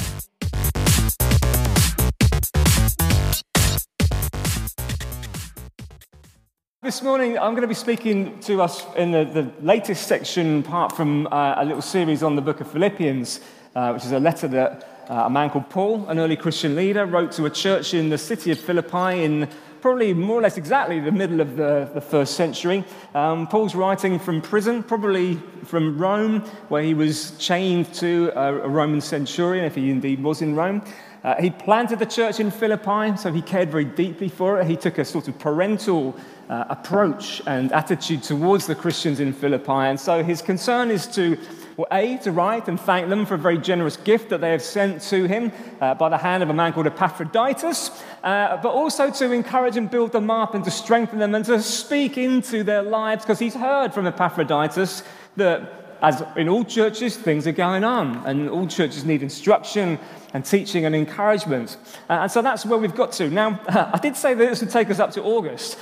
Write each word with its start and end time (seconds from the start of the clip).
This 6.83 7.01
morning, 7.01 7.39
I'm 7.39 7.53
going 7.53 7.63
to 7.63 7.69
be 7.69 7.75
speaking 7.75 8.41
to 8.41 8.61
us 8.61 8.85
in 8.97 9.13
the, 9.13 9.25
the 9.25 9.53
latest 9.65 10.09
section, 10.09 10.65
part 10.65 10.97
from 10.97 11.29
uh, 11.29 11.55
a 11.59 11.65
little 11.65 11.81
series 11.81 12.25
on 12.25 12.35
the 12.35 12.43
book 12.43 12.61
of 12.61 12.69
Philippians, 12.69 13.39
uh, 13.77 13.93
which 13.93 14.05
is 14.05 14.11
a 14.11 14.19
letter 14.19 14.49
that 14.49 14.96
uh, 15.09 15.25
a 15.27 15.31
man 15.31 15.51
called 15.51 15.71
Paul, 15.71 16.07
an 16.09 16.19
early 16.19 16.37
Christian 16.37 16.75
leader, 16.75 17.07
wrote 17.07 17.33
to 17.33 17.47
a 17.47 17.51
church 17.51 17.95
in 17.95 18.09
the 18.09 18.19
city 18.19 18.51
of 18.51 18.59
Philippi 18.59 19.25
in 19.25 19.49
probably 19.81 20.13
more 20.15 20.39
or 20.39 20.43
less 20.43 20.57
exactly 20.57 20.99
the 20.99 21.13
middle 21.13 21.41
of 21.41 21.57
the, 21.57 21.89
the 21.95 22.01
first 22.01 22.35
century. 22.35 22.85
Um, 23.15 23.47
Paul's 23.47 23.75
writing 23.75 24.19
from 24.19 24.43
prison, 24.43 24.83
probably 24.83 25.37
from 25.65 25.97
Rome, 25.97 26.41
where 26.69 26.83
he 26.83 26.95
was 26.95 27.33
chained 27.39 27.93
to 27.95 28.33
a, 28.35 28.63
a 28.63 28.69
Roman 28.69 29.01
centurion, 29.01 29.65
if 29.65 29.77
he 29.77 29.91
indeed 29.91 30.23
was 30.23 30.43
in 30.43 30.57
Rome. 30.57 30.83
Uh, 31.23 31.35
he 31.41 31.51
planted 31.51 31.99
the 31.99 32.07
church 32.07 32.41
in 32.41 32.51
Philippi, 32.51 33.17
so 33.17 33.33
he 33.33 33.43
cared 33.43 33.71
very 33.71 33.85
deeply 33.85 34.29
for 34.29 34.61
it. 34.61 34.67
He 34.67 34.77
took 34.77 34.99
a 34.99 35.05
sort 35.05 35.29
of 35.29 35.39
parental 35.39 36.17
uh, 36.49 36.65
approach 36.69 37.43
and 37.47 37.73
attitude 37.73 38.23
towards 38.23 38.67
the 38.67 38.75
Christians 38.75 39.21
in 39.21 39.33
Philippi. 39.33 39.73
And 39.73 39.99
so 39.99 40.23
his 40.23 40.41
concern 40.43 40.91
is 40.91 41.07
to 41.09 41.37
well, 41.77 41.87
A, 41.93 42.17
to 42.19 42.33
write 42.33 42.69
and 42.69 42.81
thank 42.81 43.09
them 43.09 43.27
for 43.27 43.35
a 43.35 43.39
very 43.39 43.59
generous 43.59 43.97
gift 43.99 44.31
that 44.31 44.41
they 44.41 44.51
have 44.51 44.63
sent 44.63 45.03
to 45.03 45.25
him 45.25 45.53
uh, 45.81 45.95
by 45.95 46.09
the 46.09 46.17
hand 46.17 46.43
of 46.43 46.49
a 46.49 46.55
man 46.55 46.73
called 46.73 46.87
Epaphroditus, 46.87 47.91
uh, 48.25 48.57
but 48.63 48.71
also 48.71 49.11
to 49.11 49.33
encourage 49.33 49.77
and 49.77 49.91
build 49.91 50.13
them 50.13 50.31
up 50.31 50.55
and 50.55 50.65
to 50.65 50.71
strengthen 50.71 51.19
them 51.19 51.35
and 51.35 51.45
to 51.45 51.61
speak 51.63 52.17
into 52.17 52.63
their 52.63 52.83
lives 52.83 53.25
because 53.25 53.39
he's 53.39 53.55
heard 53.55 53.93
from 53.93 54.07
Epaphroditus 54.07 55.03
that 55.37 55.86
as 56.03 56.23
in 56.37 56.49
all 56.49 56.65
churches, 56.65 57.17
things 57.17 57.47
are 57.47 57.53
going 57.53 57.85
on, 57.85 58.25
and 58.27 58.49
all 58.49 58.67
churches 58.67 59.05
need 59.05 59.23
instruction 59.23 59.99
and 60.33 60.45
teaching 60.45 60.85
and 60.85 60.95
encouragement. 60.95 61.79
Uh, 62.11 62.15
and 62.15 62.31
so 62.31 62.43
that's 62.43 62.67
where 62.67 62.79
we've 62.79 62.95
got 62.95 63.13
to. 63.13 63.31
Now, 63.31 63.59
I 63.69 63.99
did 63.99 64.17
say 64.17 64.35
that 64.35 64.49
this 64.51 64.61
would 64.61 64.71
take 64.71 64.91
us 64.91 64.99
up 64.99 65.13
to 65.13 65.23
August. 65.23 65.79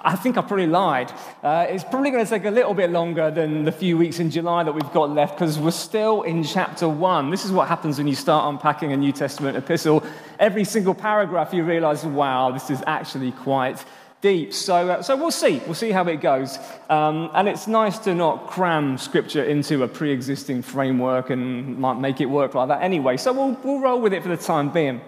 I 0.00 0.16
think 0.16 0.38
I 0.38 0.40
probably 0.40 0.66
lied. 0.66 1.12
Uh, 1.42 1.66
it's 1.68 1.84
probably 1.84 2.10
going 2.10 2.24
to 2.24 2.30
take 2.30 2.46
a 2.46 2.50
little 2.50 2.74
bit 2.74 2.90
longer 2.90 3.30
than 3.30 3.64
the 3.64 3.72
few 3.72 3.98
weeks 3.98 4.18
in 4.18 4.30
July 4.30 4.62
that 4.64 4.72
we've 4.72 4.92
got 4.92 5.10
left 5.10 5.38
because 5.38 5.58
we're 5.58 5.70
still 5.70 6.22
in 6.22 6.42
chapter 6.42 6.88
one. 6.88 7.30
This 7.30 7.44
is 7.44 7.52
what 7.52 7.68
happens 7.68 7.98
when 7.98 8.08
you 8.08 8.14
start 8.14 8.52
unpacking 8.52 8.92
a 8.92 8.96
New 8.96 9.12
Testament 9.12 9.56
epistle. 9.56 10.02
Every 10.38 10.64
single 10.64 10.94
paragraph, 10.94 11.52
you 11.52 11.64
realize, 11.64 12.04
wow, 12.04 12.50
this 12.50 12.70
is 12.70 12.82
actually 12.86 13.32
quite 13.32 13.84
deep. 14.20 14.52
So, 14.52 14.90
uh, 14.90 15.02
so 15.02 15.16
we'll 15.16 15.30
see. 15.30 15.60
We'll 15.66 15.74
see 15.74 15.90
how 15.90 16.06
it 16.08 16.20
goes. 16.20 16.58
Um, 16.88 17.30
and 17.34 17.48
it's 17.48 17.66
nice 17.66 17.98
to 18.00 18.14
not 18.14 18.48
cram 18.48 18.98
scripture 18.98 19.44
into 19.44 19.82
a 19.82 19.88
pre 19.88 20.10
existing 20.10 20.62
framework 20.62 21.30
and 21.30 21.78
might 21.78 21.98
make 21.98 22.20
it 22.20 22.26
work 22.26 22.54
like 22.54 22.68
that 22.68 22.82
anyway. 22.82 23.16
So 23.16 23.32
we'll, 23.32 23.52
we'll 23.62 23.80
roll 23.80 24.00
with 24.00 24.12
it 24.12 24.22
for 24.22 24.28
the 24.28 24.36
time 24.36 24.70
being. 24.70 25.00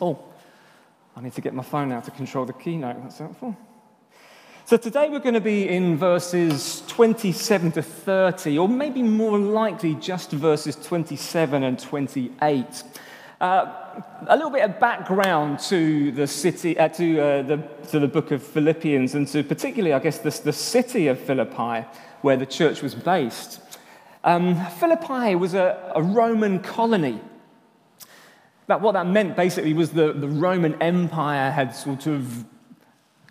Oh, 0.00 0.18
I 1.16 1.20
need 1.20 1.34
to 1.34 1.40
get 1.40 1.54
my 1.54 1.62
phone 1.62 1.92
out 1.92 2.04
to 2.04 2.10
control 2.10 2.44
the 2.44 2.52
keynote. 2.52 3.02
That's 3.02 3.18
helpful. 3.18 3.56
So 4.66 4.76
today 4.76 5.08
we're 5.08 5.20
going 5.20 5.34
to 5.34 5.40
be 5.40 5.68
in 5.68 5.96
verses 5.96 6.82
27 6.88 7.70
to 7.72 7.82
30, 7.82 8.58
or 8.58 8.68
maybe 8.68 9.00
more 9.00 9.38
likely 9.38 9.94
just 9.94 10.32
verses 10.32 10.74
27 10.74 11.62
and 11.62 11.78
28. 11.78 12.82
Uh, 13.40 13.85
a 14.26 14.36
little 14.36 14.50
bit 14.50 14.62
of 14.62 14.80
background 14.80 15.58
to 15.60 16.12
the 16.12 16.26
city, 16.26 16.78
uh, 16.78 16.88
to, 16.88 17.20
uh, 17.20 17.42
the, 17.42 17.56
to 17.90 17.98
the 17.98 18.08
book 18.08 18.30
of 18.30 18.42
Philippians, 18.42 19.14
and 19.14 19.28
to 19.28 19.42
particularly, 19.42 19.92
I 19.92 19.98
guess, 19.98 20.18
the, 20.18 20.30
the 20.44 20.52
city 20.52 21.08
of 21.08 21.18
Philippi, 21.18 21.86
where 22.22 22.36
the 22.36 22.46
church 22.46 22.82
was 22.82 22.94
based. 22.94 23.60
Um, 24.24 24.56
Philippi 24.80 25.34
was 25.34 25.54
a, 25.54 25.92
a 25.94 26.02
Roman 26.02 26.58
colony. 26.58 27.20
That, 28.66 28.80
what 28.80 28.92
that 28.92 29.06
meant 29.06 29.36
basically 29.36 29.72
was 29.72 29.90
the, 29.90 30.12
the 30.12 30.28
Roman 30.28 30.80
Empire 30.82 31.50
had 31.50 31.74
sort 31.74 32.06
of 32.06 32.44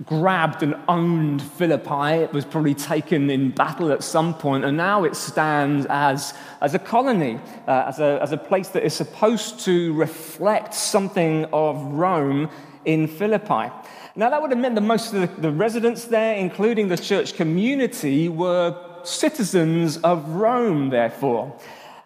grabbed 0.03 0.61
and 0.61 0.75
owned 0.87 1.41
Philippi. 1.41 2.23
It 2.23 2.33
was 2.33 2.43
probably 2.43 2.73
taken 2.73 3.29
in 3.29 3.51
battle 3.51 3.91
at 3.91 4.03
some 4.03 4.33
point, 4.33 4.65
and 4.65 4.75
now 4.75 5.05
it 5.05 5.15
stands 5.15 5.85
as, 5.89 6.33
as 6.61 6.73
a 6.73 6.79
colony, 6.79 7.39
uh, 7.67 7.85
as, 7.87 7.99
a, 7.99 8.19
as 8.21 8.31
a 8.33 8.37
place 8.37 8.69
that 8.69 8.83
is 8.83 8.93
supposed 8.93 9.61
to 9.61 9.93
reflect 9.93 10.73
something 10.73 11.45
of 11.53 11.81
Rome 11.93 12.49
in 12.83 13.07
Philippi. 13.07 13.71
Now, 14.17 14.29
that 14.29 14.41
would 14.41 14.51
have 14.51 14.59
meant 14.59 14.75
that 14.75 14.81
most 14.81 15.13
of 15.13 15.21
the, 15.21 15.41
the 15.41 15.51
residents 15.51 16.05
there, 16.05 16.35
including 16.35 16.87
the 16.89 16.97
church 16.97 17.35
community, 17.35 18.29
were 18.29 18.75
citizens 19.03 19.97
of 19.97 20.27
Rome, 20.29 20.89
therefore. 20.89 21.57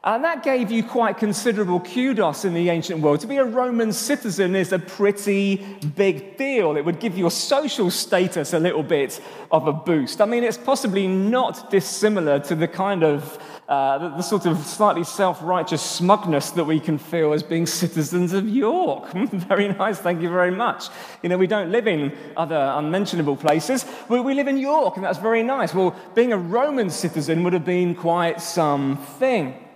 And 0.01 0.23
that 0.23 0.43
gave 0.43 0.71
you 0.71 0.81
quite 0.81 1.17
considerable 1.17 1.81
kudos 1.81 2.45
in 2.45 2.53
the 2.53 2.69
ancient 2.69 3.01
world. 3.01 3.19
To 3.19 3.27
be 3.27 3.35
a 3.35 3.43
Roman 3.43 3.91
citizen 3.91 4.55
is 4.55 4.71
a 4.71 4.79
pretty 4.79 5.57
big 5.95 6.37
deal. 6.37 6.77
It 6.77 6.85
would 6.85 7.01
give 7.01 7.17
your 7.17 7.29
social 7.29 7.91
status 7.91 8.53
a 8.53 8.59
little 8.59 8.83
bit 8.83 9.19
of 9.51 9.67
a 9.67 9.73
boost. 9.73 10.21
I 10.21 10.25
mean, 10.25 10.45
it's 10.45 10.57
possibly 10.57 11.05
not 11.05 11.69
dissimilar 11.69 12.39
to 12.41 12.55
the 12.55 12.67
kind 12.67 13.03
of 13.03 13.37
uh, 13.67 14.15
the, 14.15 14.21
sort 14.21 14.45
of 14.45 14.57
slightly 14.59 15.03
self 15.03 15.43
righteous 15.43 15.81
smugness 15.81 16.51
that 16.51 16.63
we 16.63 16.79
can 16.79 16.97
feel 16.97 17.33
as 17.33 17.43
being 17.43 17.65
citizens 17.65 18.31
of 18.31 18.47
York. 18.47 19.11
very 19.13 19.67
nice, 19.67 19.99
thank 19.99 20.21
you 20.21 20.29
very 20.29 20.49
much. 20.49 20.85
You 21.21 21.29
know, 21.29 21.37
we 21.37 21.45
don't 21.45 21.71
live 21.71 21.87
in 21.87 22.17
other 22.37 22.73
unmentionable 22.77 23.35
places, 23.35 23.85
we 24.07 24.33
live 24.33 24.47
in 24.47 24.57
York, 24.57 24.95
and 24.95 25.05
that's 25.05 25.19
very 25.19 25.43
nice. 25.43 25.73
Well, 25.73 25.93
being 26.15 26.31
a 26.31 26.37
Roman 26.37 26.89
citizen 26.89 27.43
would 27.43 27.53
have 27.53 27.65
been 27.65 27.95
quite 27.95 28.41
something. 28.41 29.68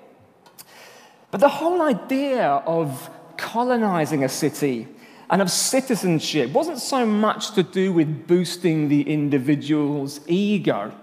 But 1.33 1.39
the 1.39 1.49
whole 1.49 1.81
idea 1.81 2.45
of 2.47 3.09
colonizing 3.37 4.23
a 4.23 4.29
city 4.29 4.87
and 5.31 5.41
of 5.41 5.49
citizenship 5.49 6.51
wasn't 6.51 6.77
so 6.77 7.07
much 7.07 7.55
to 7.55 7.63
do 7.63 7.91
with 7.91 8.27
boosting 8.27 8.87
the 8.87 9.01
individual's 9.01 10.19
ego. 10.27 10.93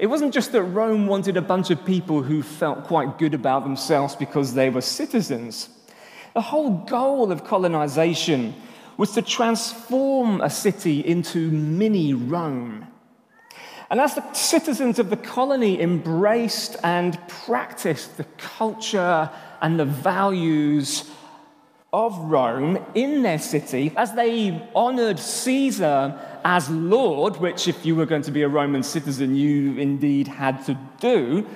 It 0.00 0.08
wasn't 0.08 0.34
just 0.34 0.50
that 0.50 0.64
Rome 0.64 1.06
wanted 1.06 1.36
a 1.36 1.42
bunch 1.42 1.70
of 1.70 1.86
people 1.86 2.24
who 2.24 2.42
felt 2.42 2.88
quite 2.88 3.18
good 3.18 3.34
about 3.34 3.62
themselves 3.62 4.16
because 4.16 4.52
they 4.52 4.68
were 4.68 4.80
citizens. 4.80 5.68
The 6.34 6.40
whole 6.40 6.78
goal 6.78 7.30
of 7.30 7.44
colonization 7.44 8.56
was 8.96 9.12
to 9.12 9.22
transform 9.22 10.40
a 10.40 10.50
city 10.50 11.06
into 11.06 11.52
mini 11.52 12.14
Rome. 12.14 12.88
And 13.90 14.00
as 14.00 14.16
the 14.16 14.32
citizens 14.32 14.98
of 14.98 15.08
the 15.08 15.16
colony 15.16 15.80
embraced 15.80 16.76
and 16.82 17.16
practiced 17.28 18.16
the 18.16 18.24
culture 18.38 19.30
and 19.60 19.78
the 19.78 19.84
values 19.84 21.10
of 21.92 22.18
Rome 22.18 22.84
in 22.94 23.22
their 23.22 23.38
city 23.38 23.92
as 23.96 24.12
they 24.12 24.62
honored 24.74 25.18
Caesar 25.18 26.18
as 26.44 26.68
Lord, 26.68 27.38
which, 27.38 27.66
if 27.66 27.84
you 27.86 27.96
were 27.96 28.06
going 28.06 28.22
to 28.22 28.30
be 28.30 28.42
a 28.42 28.48
Roman 28.48 28.82
citizen, 28.82 29.34
you 29.34 29.78
indeed 29.78 30.28
had 30.28 30.64
to 30.66 30.78
do, 31.00 31.46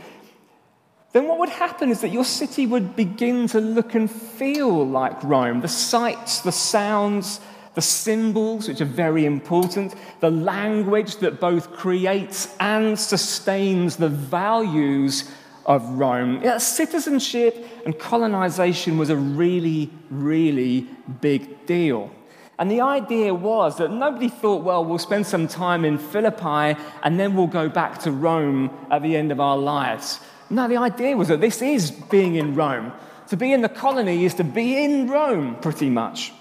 then 1.13 1.29
what 1.29 1.39
would 1.39 1.51
happen 1.51 1.91
is 1.91 2.01
that 2.01 2.09
your 2.09 2.25
city 2.25 2.67
would 2.67 2.97
begin 2.97 3.47
to 3.49 3.61
look 3.61 3.95
and 3.95 4.11
feel 4.11 4.87
like 4.87 5.23
Rome. 5.23 5.61
The 5.61 5.69
sights, 5.69 6.41
the 6.41 6.53
sounds, 6.53 7.41
the 7.75 7.83
symbols, 7.83 8.69
which 8.69 8.81
are 8.81 8.87
very 8.87 9.27
important, 9.27 9.95
the 10.21 10.31
language 10.31 11.17
that 11.17 11.41
both 11.41 11.73
creates 11.73 12.55
and 12.59 12.99
sustains 12.99 13.97
the 13.97 14.09
values 14.09 15.31
of 15.67 15.89
Rome. 15.91 16.41
Yeah, 16.43 16.59
citizenship 16.59 17.67
and 17.84 17.99
colonization 17.99 18.99
was 18.99 19.11
a 19.11 19.17
really, 19.17 19.91
really 20.11 20.89
big 21.21 21.67
deal. 21.67 22.11
And 22.59 22.71
the 22.71 22.81
idea 22.81 23.34
was 23.34 23.78
that 23.78 23.91
nobody 23.91 24.28
thought, 24.28 24.63
well, 24.63 24.84
we'll 24.84 24.98
spend 24.98 25.27
some 25.27 25.48
time 25.48 25.84
in 25.84 25.98
Philippi 25.98 26.81
and 27.03 27.19
then 27.19 27.34
we'll 27.34 27.47
go 27.47 27.69
back 27.69 27.98
to 28.01 28.13
Rome 28.13 28.71
at 28.91 29.03
the 29.03 29.16
end 29.16 29.33
of 29.33 29.41
our 29.41 29.57
lives. 29.57 30.21
No, 30.51 30.69
the 30.69 30.77
idea 30.77 31.16
was 31.16 31.28
that 31.28 31.41
this 31.41 31.63
is 31.63 31.91
being 31.91 32.36
in 32.36 32.54
Rome. 32.54 32.92
To 33.28 33.36
be 33.36 33.53
in 33.53 33.63
the 33.63 33.69
colony 33.69 34.25
is 34.25 34.34
to 34.34 34.45
be 34.45 34.84
in 34.84 35.09
Rome, 35.09 35.57
pretty 35.60 35.89
much. 35.89 36.33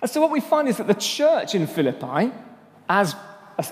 And 0.00 0.10
so 0.10 0.20
what 0.20 0.30
we 0.30 0.40
find 0.40 0.68
is 0.68 0.76
that 0.76 0.86
the 0.86 0.94
church 0.94 1.54
in 1.54 1.66
Philippi, 1.66 2.30
as 2.88 3.16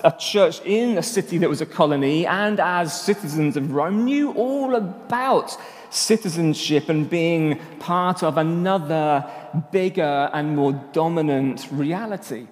a, 0.03 0.11
church 0.19 0.61
in 0.65 0.97
a 0.97 1.03
city 1.03 1.37
that 1.37 1.49
was 1.49 1.61
a 1.61 1.65
colony 1.65 2.25
and 2.25 2.59
as 2.59 2.99
citizens 2.99 3.55
of 3.55 3.71
Rome 3.71 4.03
knew 4.03 4.31
all 4.33 4.75
about 4.75 5.57
citizenship 5.89 6.89
and 6.89 7.09
being 7.09 7.59
part 7.79 8.21
of 8.21 8.37
another 8.37 9.25
bigger 9.71 10.29
and 10.33 10.55
more 10.55 10.73
dominant 10.91 11.67
reality. 11.71 12.47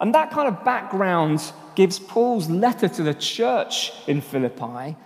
And 0.00 0.14
that 0.14 0.30
kind 0.30 0.48
of 0.48 0.64
background 0.64 1.52
gives 1.74 1.98
Paul's 1.98 2.48
letter 2.48 2.88
to 2.88 3.02
the 3.02 3.14
church 3.14 3.92
in 4.06 4.20
Philippi 4.20 4.96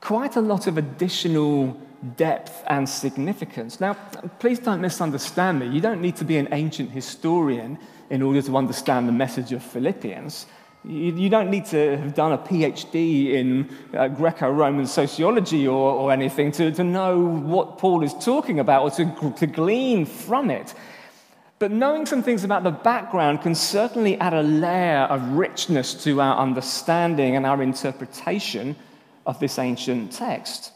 quite 0.00 0.36
a 0.36 0.40
lot 0.40 0.66
of 0.66 0.78
additional 0.78 1.78
depth 2.16 2.64
and 2.66 2.88
significance. 2.88 3.80
Now, 3.80 3.94
please 4.38 4.58
don't 4.58 4.80
misunderstand 4.80 5.60
me. 5.60 5.68
You 5.68 5.80
don't 5.80 6.00
need 6.00 6.16
to 6.16 6.24
be 6.24 6.38
an 6.38 6.48
ancient 6.52 6.90
historian 6.90 7.78
in 8.08 8.22
order 8.22 8.40
to 8.42 8.56
understand 8.56 9.06
the 9.06 9.12
message 9.12 9.52
of 9.52 9.62
Philippians. 9.62 10.46
You, 10.82 11.28
don't 11.28 11.50
need 11.50 11.66
to 11.66 11.98
have 11.98 12.14
done 12.14 12.32
a 12.32 12.38
PhD 12.38 13.34
in 13.34 13.68
uh, 13.92 14.08
Greco 14.08 14.50
Roman 14.50 14.86
sociology 14.86 15.68
or, 15.68 15.92
or 15.92 16.10
anything 16.10 16.52
to, 16.52 16.72
to 16.72 16.82
know 16.82 17.20
what 17.20 17.76
Paul 17.76 18.02
is 18.02 18.14
talking 18.14 18.60
about 18.60 18.82
or 18.84 18.90
to, 18.92 19.32
to 19.36 19.46
glean 19.46 20.06
from 20.06 20.50
it. 20.50 20.74
But 21.58 21.70
knowing 21.70 22.06
some 22.06 22.22
things 22.22 22.44
about 22.44 22.62
the 22.62 22.70
background 22.70 23.42
can 23.42 23.54
certainly 23.54 24.18
add 24.18 24.32
a 24.32 24.42
layer 24.42 25.00
of 25.00 25.32
richness 25.32 25.92
to 26.04 26.18
our 26.22 26.38
understanding 26.38 27.36
and 27.36 27.44
our 27.44 27.62
interpretation 27.62 28.74
of 29.26 29.38
this 29.38 29.58
ancient 29.58 30.12
text. 30.12 30.72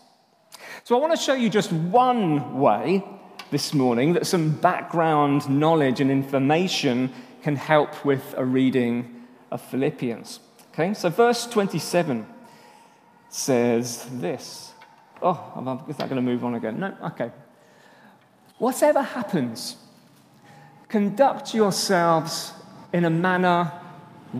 So, 0.84 0.94
I 0.94 1.00
want 1.00 1.12
to 1.12 1.18
show 1.18 1.32
you 1.32 1.48
just 1.48 1.72
one 1.72 2.60
way 2.60 3.02
this 3.50 3.72
morning 3.72 4.12
that 4.12 4.26
some 4.26 4.50
background 4.50 5.48
knowledge 5.48 6.02
and 6.02 6.10
information 6.10 7.10
can 7.42 7.56
help 7.56 8.04
with 8.04 8.34
a 8.36 8.44
reading 8.44 9.13
of 9.54 9.62
Philippians. 9.62 10.40
Okay, 10.72 10.92
so 10.94 11.08
verse 11.08 11.46
27 11.46 12.26
says 13.28 14.04
this. 14.10 14.72
Oh, 15.22 15.84
is 15.88 15.96
that 15.96 16.10
going 16.10 16.16
to 16.16 16.22
move 16.22 16.44
on 16.44 16.56
again? 16.56 16.80
No? 16.80 16.94
Okay. 17.04 17.30
Whatever 18.58 19.00
happens, 19.00 19.76
conduct 20.88 21.54
yourselves 21.54 22.52
in 22.92 23.04
a 23.04 23.10
manner 23.10 23.72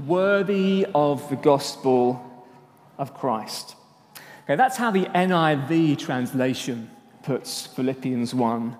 worthy 0.06 0.84
of 0.94 1.28
the 1.30 1.36
gospel 1.36 2.44
of 2.98 3.14
Christ. 3.14 3.76
Okay, 4.42 4.56
that's 4.56 4.76
how 4.76 4.90
the 4.90 5.04
NIV 5.04 5.96
translation 5.98 6.90
puts 7.22 7.66
Philippians 7.68 8.34
1, 8.34 8.76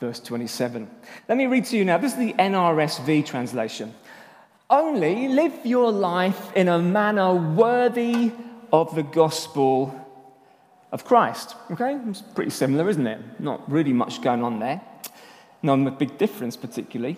verse 0.00 0.20
27. 0.20 0.88
Let 1.28 1.38
me 1.38 1.46
read 1.46 1.64
to 1.66 1.78
you 1.78 1.86
now. 1.86 1.96
This 1.96 2.12
is 2.12 2.18
the 2.18 2.34
NRSV 2.34 3.24
translation. 3.24 3.94
Only 4.70 5.28
live 5.28 5.64
your 5.64 5.90
life 5.90 6.52
in 6.54 6.68
a 6.68 6.78
manner 6.78 7.34
worthy 7.34 8.32
of 8.70 8.94
the 8.94 9.02
gospel 9.02 9.94
of 10.92 11.04
Christ. 11.04 11.56
Okay? 11.70 11.98
It's 12.08 12.20
pretty 12.20 12.50
similar, 12.50 12.88
isn't 12.88 13.06
it? 13.06 13.40
Not 13.40 13.70
really 13.70 13.94
much 13.94 14.20
going 14.20 14.42
on 14.42 14.58
there. 14.58 14.80
Not 15.62 15.86
a 15.86 15.90
big 15.90 16.18
difference, 16.18 16.56
particularly. 16.56 17.16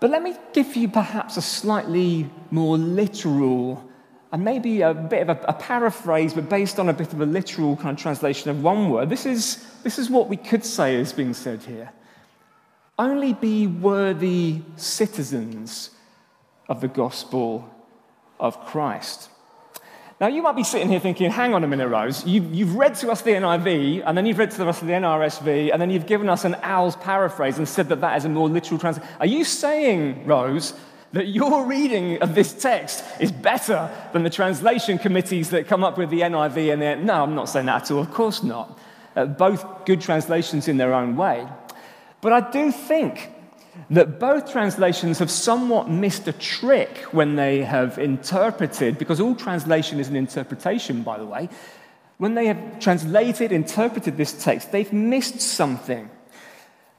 But 0.00 0.10
let 0.10 0.22
me 0.22 0.36
give 0.52 0.76
you 0.76 0.88
perhaps 0.88 1.36
a 1.38 1.42
slightly 1.42 2.30
more 2.50 2.76
literal 2.78 3.84
and 4.30 4.44
maybe 4.44 4.82
a 4.82 4.92
bit 4.92 5.22
of 5.22 5.30
a, 5.30 5.40
a, 5.48 5.52
paraphrase, 5.54 6.34
but 6.34 6.50
based 6.50 6.78
on 6.78 6.90
a 6.90 6.92
bit 6.92 7.14
of 7.14 7.20
a 7.22 7.26
literal 7.26 7.76
kind 7.76 7.96
of 7.96 8.02
translation 8.02 8.50
of 8.50 8.62
one 8.62 8.90
word. 8.90 9.08
This 9.08 9.24
is, 9.24 9.66
this 9.82 9.98
is 9.98 10.10
what 10.10 10.28
we 10.28 10.36
could 10.36 10.64
say 10.64 10.96
is 10.96 11.14
being 11.14 11.32
said 11.32 11.62
here. 11.62 11.90
Only 12.98 13.32
be 13.32 13.66
worthy 13.66 14.62
citizens 14.76 15.90
of 16.68 16.80
the 16.80 16.88
gospel 16.88 17.68
of 18.40 18.64
Christ. 18.66 19.30
Now, 20.20 20.26
you 20.26 20.42
might 20.42 20.56
be 20.56 20.64
sitting 20.64 20.88
here 20.88 20.98
thinking, 20.98 21.30
hang 21.30 21.54
on 21.54 21.62
a 21.62 21.68
minute, 21.68 21.86
Rose. 21.86 22.26
You, 22.26 22.42
you've 22.50 22.74
read 22.74 22.96
to 22.96 23.10
us 23.10 23.22
the 23.22 23.30
NIV, 23.30 24.02
and 24.04 24.18
then 24.18 24.26
you've 24.26 24.38
read 24.38 24.50
to 24.52 24.68
us 24.68 24.80
the 24.80 24.88
NRSV, 24.88 25.72
and 25.72 25.80
then 25.80 25.90
you've 25.90 26.06
given 26.06 26.28
us 26.28 26.44
an 26.44 26.56
owl's 26.62 26.96
paraphrase 26.96 27.56
and 27.58 27.68
said 27.68 27.88
that 27.90 28.00
that 28.00 28.16
is 28.16 28.24
a 28.24 28.28
more 28.28 28.48
literal 28.48 28.80
translation. 28.80 29.08
Are 29.20 29.26
you 29.26 29.44
saying, 29.44 30.26
Rose, 30.26 30.74
that 31.12 31.28
your 31.28 31.64
reading 31.64 32.20
of 32.20 32.34
this 32.34 32.52
text 32.52 33.04
is 33.20 33.30
better 33.30 33.90
than 34.12 34.24
the 34.24 34.30
translation 34.30 34.98
committees 34.98 35.50
that 35.50 35.68
come 35.68 35.84
up 35.84 35.96
with 35.96 36.10
the 36.10 36.20
NIV 36.20 36.72
and 36.72 36.82
the. 36.82 36.96
No, 36.96 37.22
I'm 37.22 37.36
not 37.36 37.48
saying 37.48 37.66
that 37.66 37.84
at 37.84 37.90
all. 37.92 38.00
Of 38.00 38.10
course 38.10 38.42
not. 38.42 38.78
Uh, 39.16 39.24
both 39.24 39.86
good 39.86 40.00
translations 40.00 40.66
in 40.66 40.76
their 40.76 40.92
own 40.92 41.16
way. 41.16 41.46
But 42.20 42.32
I 42.32 42.50
do 42.50 42.72
think 42.72 43.30
that 43.90 44.18
both 44.18 44.50
translations 44.50 45.18
have 45.20 45.30
somewhat 45.30 45.88
missed 45.88 46.26
a 46.26 46.32
trick 46.32 46.98
when 47.12 47.36
they 47.36 47.62
have 47.62 47.98
interpreted, 47.98 48.98
because 48.98 49.20
all 49.20 49.34
translation 49.34 50.00
is 50.00 50.08
an 50.08 50.16
interpretation, 50.16 51.02
by 51.02 51.18
the 51.18 51.26
way. 51.26 51.48
When 52.18 52.34
they 52.34 52.46
have 52.46 52.80
translated, 52.80 53.52
interpreted 53.52 54.16
this 54.16 54.42
text, 54.42 54.72
they've 54.72 54.92
missed 54.92 55.40
something. 55.40 56.10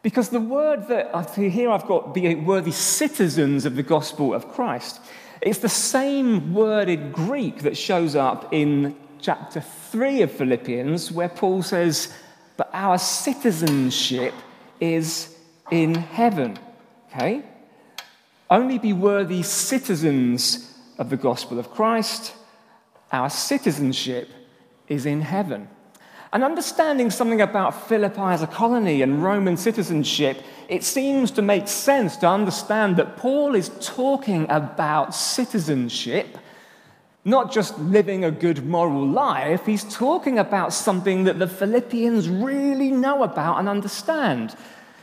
Because 0.02 0.30
the 0.30 0.40
word 0.40 0.88
that 0.88 1.36
here 1.36 1.70
I've 1.70 1.86
got, 1.86 2.14
be 2.14 2.34
worthy 2.36 2.72
citizens 2.72 3.66
of 3.66 3.76
the 3.76 3.84
gospel 3.84 4.34
of 4.34 4.48
Christ, 4.48 5.02
it's 5.42 5.60
the 5.60 5.70
same 5.70 6.54
word 6.54 6.88
in 6.88 7.12
Greek 7.12 7.64
that 7.64 7.78
shows 7.78 8.16
up 8.16 8.54
in 8.54 8.96
chapter 9.20 9.60
3 9.60 10.22
of 10.22 10.32
Philippians, 10.32 11.12
where 11.12 11.28
Paul 11.28 11.64
says, 11.64 12.14
But 12.56 12.70
our 12.72 12.98
citizenship 12.98 14.34
is 14.80 15.36
in 15.72 15.96
heaven. 15.96 16.58
Okay? 17.12 17.44
Only 18.50 18.78
be 18.78 18.94
worthy 18.94 19.44
citizens 19.44 20.78
of 20.98 21.10
the 21.10 21.18
gospel 21.18 21.60
of 21.60 21.72
Christ. 21.72 22.34
Our 23.12 23.30
citizenship 23.30 24.30
is 24.88 25.06
in 25.06 25.22
heaven. 25.22 25.70
And 26.32 26.44
understanding 26.44 27.10
something 27.10 27.42
about 27.42 27.88
Philippi 27.88 28.22
as 28.22 28.44
a 28.44 28.48
colony 28.48 29.02
and 29.02 29.24
Roman 29.24 29.58
citizenship, 29.58 30.44
it 30.68 30.84
seems 30.84 31.32
to 31.32 31.42
make 31.42 31.68
sense 31.68 32.18
to 32.18 32.28
understand 32.28 32.98
that 32.98 33.18
Paul 33.18 33.56
is 33.56 33.72
talking 33.82 34.46
about 34.50 35.16
citizenship, 35.16 36.38
not 37.26 37.52
just 37.52 37.78
living 37.80 38.24
a 38.24 38.32
good 38.32 38.66
moral 38.66 39.06
life. 39.06 39.66
He's 39.66 39.84
talking 39.84 40.40
about 40.40 40.74
something 40.74 41.26
that 41.26 41.40
the 41.40 41.48
Philippians 41.48 42.30
really 42.30 42.92
know 42.92 43.24
about 43.24 43.60
and 43.60 43.68
understand. 43.68 44.56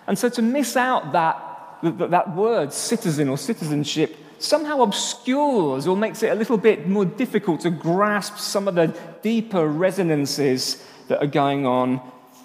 And 0.06 0.18
so 0.18 0.28
to 0.30 0.42
miss 0.42 0.76
out 0.76 1.12
that, 1.12 1.36
that, 1.82 2.34
word, 2.34 2.72
citizen 2.72 3.28
or 3.28 3.36
citizenship, 3.36 4.16
somehow 4.38 4.82
obscures 4.82 5.86
or 5.86 5.96
makes 5.96 6.22
it 6.22 6.32
a 6.32 6.34
little 6.34 6.58
bit 6.58 6.88
more 6.88 7.04
difficult 7.04 7.60
to 7.62 7.70
grasp 7.70 8.38
some 8.38 8.66
of 8.68 8.74
the 8.74 8.96
deeper 9.22 9.66
resonances 9.66 10.84
that 11.08 11.22
are 11.22 11.26
going 11.26 11.66
on 11.66 12.00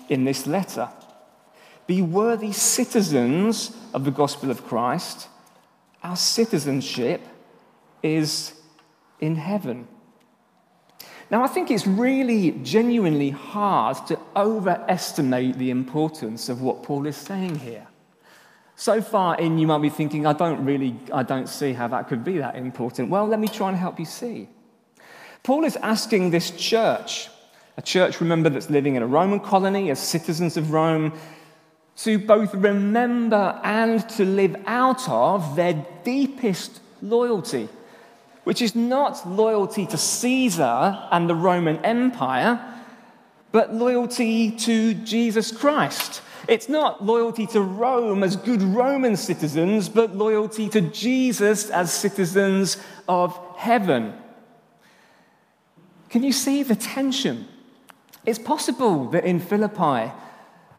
in 0.10 0.26
this 0.26 0.46
letter. 0.48 0.90
Be 1.88 2.02
worthy 2.02 2.52
citizens 2.52 3.76
of 3.94 4.06
the 4.06 4.12
gospel 4.12 4.52
of 4.52 4.66
Christ. 4.66 5.28
Our 6.04 6.16
citizenship 6.16 7.22
is 8.04 8.54
in 9.22 9.36
heaven. 9.36 9.88
Now, 11.30 11.44
I 11.44 11.48
think 11.48 11.72
it's 11.72 11.88
really 11.88 12.52
genuinely 12.64 13.30
hard 13.30 14.06
to 14.08 14.20
overestimate 14.36 15.58
the 15.58 15.70
importance 15.70 16.50
of 16.50 16.62
what 16.62 16.84
Paul 16.84 17.08
is 17.08 17.16
saying 17.16 17.56
here. 17.60 17.88
So 18.76 19.02
far 19.02 19.40
in, 19.40 19.58
you 19.58 19.66
might 19.66 19.82
be 19.82 19.90
thinking, 19.90 20.26
I 20.26 20.34
don't 20.34 20.66
really, 20.66 20.96
I 21.14 21.24
don't 21.24 21.48
see 21.48 21.72
how 21.72 21.88
that 21.88 22.10
could 22.10 22.26
be 22.26 22.40
that 22.40 22.56
important. 22.56 23.10
Well, 23.10 23.28
let 23.28 23.40
me 23.40 23.48
try 23.48 23.70
and 23.70 23.78
help 23.78 23.98
you 23.98 24.06
see. 24.06 24.50
Paul 25.44 25.64
is 25.64 25.78
asking 25.78 26.32
this 26.32 26.52
church, 26.52 27.30
a 27.78 27.82
church, 27.82 28.20
remember, 28.20 28.50
that's 28.50 28.70
living 28.70 28.96
in 28.96 29.04
a 29.04 29.08
Roman 29.08 29.40
colony 29.40 29.90
as 29.90 30.00
citizens 30.00 30.58
of 30.58 30.72
Rome, 30.72 31.14
to 31.98 32.20
both 32.20 32.54
remember 32.54 33.60
and 33.64 34.08
to 34.10 34.26
live 34.26 34.56
out 34.66 35.08
of 35.08 35.56
their 35.56 35.86
deepest 36.04 36.82
loyalty 37.02 37.70
which 38.44 38.62
is 38.62 38.76
not 38.76 39.28
loyalty 39.28 39.86
to 39.86 39.98
Caesar 39.98 41.08
and 41.12 41.30
the 41.30 41.36
Roman 41.36 41.78
Empire, 41.86 42.60
but 43.52 43.74
loyalty 43.74 44.52
to 44.52 44.94
Jesus 44.94 45.52
Christ. 45.52 46.22
It's 46.48 46.68
not 46.68 47.06
loyalty 47.06 47.46
to 47.48 47.62
Rome 47.62 48.24
as 48.24 48.36
good 48.36 48.62
Roman 48.62 49.16
citizens, 49.16 49.90
but 49.90 50.16
loyalty 50.16 50.70
to 50.70 50.82
Jesus 50.82 51.70
as 51.70 51.94
citizens 51.94 52.78
of 53.08 53.40
heaven. 53.58 54.14
Can 56.10 56.24
you 56.24 56.32
see 56.32 56.64
the 56.64 56.76
tension? 56.76 57.48
It's 58.26 58.40
possible 58.40 59.10
that 59.12 59.24
in 59.24 59.40
Philippi, 59.40 60.12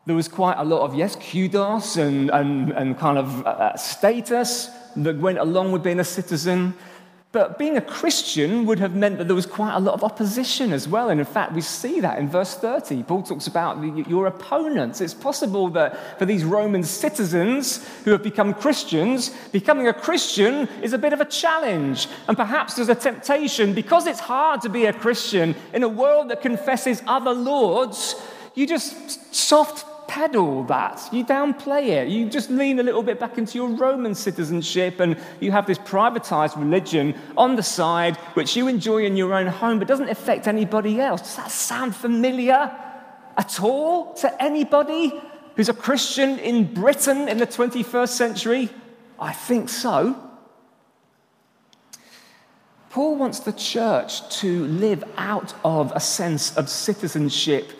there 0.04 0.16
was 0.16 0.28
quite 0.28 0.56
a 0.58 0.64
lot 0.64 0.82
of, 0.82 0.94
yes, 0.94 1.16
kudos 1.16 1.96
and, 1.96 2.30
and, 2.30 2.70
and 2.72 2.98
kind 2.98 3.18
of 3.18 3.46
uh, 3.46 3.76
status 3.76 4.68
that 4.96 5.16
went 5.18 5.38
along 5.38 5.72
with 5.72 5.82
being 5.82 6.00
a 6.00 6.04
citizen. 6.04 6.74
But 7.32 7.58
being 7.58 7.78
a 7.78 7.80
Christian 7.80 8.66
would 8.66 8.78
have 8.78 8.94
meant 8.94 9.16
that 9.16 9.26
there 9.26 9.34
was 9.34 9.46
quite 9.46 9.74
a 9.74 9.80
lot 9.80 9.94
of 9.94 10.04
opposition 10.04 10.70
as 10.70 10.86
well. 10.86 11.08
And 11.08 11.18
in 11.18 11.24
fact, 11.24 11.54
we 11.54 11.62
see 11.62 11.98
that 12.00 12.18
in 12.18 12.28
verse 12.28 12.54
30. 12.54 13.02
Paul 13.04 13.22
talks 13.22 13.46
about 13.46 13.82
your 14.06 14.26
opponents. 14.26 15.00
It's 15.00 15.14
possible 15.14 15.70
that 15.70 16.18
for 16.18 16.26
these 16.26 16.44
Roman 16.44 16.82
citizens 16.82 17.88
who 18.04 18.10
have 18.10 18.22
become 18.22 18.52
Christians, 18.52 19.30
becoming 19.50 19.88
a 19.88 19.94
Christian 19.94 20.68
is 20.82 20.92
a 20.92 20.98
bit 20.98 21.14
of 21.14 21.22
a 21.22 21.24
challenge. 21.24 22.06
And 22.28 22.36
perhaps 22.36 22.74
there's 22.74 22.90
a 22.90 22.94
temptation, 22.94 23.72
because 23.72 24.06
it's 24.06 24.20
hard 24.20 24.60
to 24.60 24.68
be 24.68 24.84
a 24.84 24.92
Christian 24.92 25.54
in 25.72 25.82
a 25.82 25.88
world 25.88 26.28
that 26.28 26.42
confesses 26.42 27.02
other 27.06 27.32
lords, 27.32 28.14
you 28.54 28.66
just 28.66 29.34
soft 29.34 29.86
pedal 30.08 30.64
that. 30.64 31.08
You 31.12 31.24
downplay 31.24 31.88
it. 31.88 32.08
You 32.08 32.28
just 32.28 32.50
lean 32.50 32.78
a 32.80 32.82
little 32.82 33.02
bit 33.02 33.18
back 33.18 33.38
into 33.38 33.58
your 33.58 33.68
Roman 33.68 34.14
citizenship 34.14 35.00
and 35.00 35.16
you 35.40 35.50
have 35.52 35.66
this 35.66 35.78
privatized 35.78 36.56
religion 36.56 37.14
on 37.36 37.56
the 37.56 37.62
side, 37.62 38.16
which 38.34 38.56
you 38.56 38.68
enjoy 38.68 39.04
in 39.04 39.16
your 39.16 39.34
own 39.34 39.46
home, 39.46 39.78
but 39.78 39.88
doesn't 39.88 40.08
affect 40.08 40.46
anybody 40.46 41.00
else. 41.00 41.22
Does 41.22 41.36
that 41.36 41.50
sound 41.50 41.94
familiar? 41.96 42.70
at 43.36 43.60
all 43.60 44.14
to 44.14 44.42
anybody 44.42 45.12
who's 45.56 45.68
a 45.68 45.74
Christian 45.74 46.38
in 46.38 46.72
Britain 46.72 47.28
in 47.28 47.38
the 47.38 47.46
21st 47.46 48.08
century? 48.08 48.70
I 49.18 49.32
think 49.32 49.68
so. 49.68 50.30
Paul 52.90 53.16
wants 53.16 53.40
the 53.40 53.52
church 53.52 54.28
to 54.40 54.66
live 54.66 55.02
out 55.16 55.54
of 55.64 55.92
a 55.94 56.00
sense 56.00 56.56
of 56.56 56.68
citizenship 56.68 57.72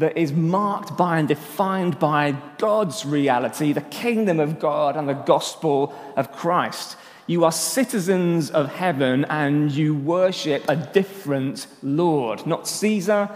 that 0.00 0.16
is 0.16 0.32
marked 0.32 0.96
by 0.96 1.18
and 1.18 1.28
defined 1.28 1.98
by 1.98 2.34
God's 2.56 3.04
reality, 3.04 3.72
the 3.72 3.82
kingdom 3.82 4.40
of 4.40 4.58
God, 4.58 4.96
and 4.96 5.06
the 5.06 5.12
gospel 5.14 5.94
of 6.16 6.32
Christ. 6.32 6.96
You 7.26 7.44
are 7.44 7.52
citizens 7.52 8.50
of 8.50 8.74
heaven 8.74 9.24
and 9.26 9.70
you 9.70 9.94
worship 9.94 10.64
a 10.68 10.74
different 10.74 11.66
Lord, 11.82 12.46
not 12.46 12.66
Caesar, 12.66 13.30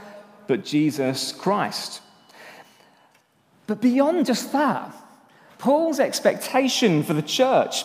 but 0.47 0.65
Jesus 0.65 1.33
Christ. 1.33 2.01
But 3.67 3.83
beyond 3.83 4.27
just 4.27 4.51
that, 4.53 4.95
Paul's 5.59 6.01
expectation 6.01 7.03
for 7.03 7.13
the 7.13 7.23
church 7.23 7.85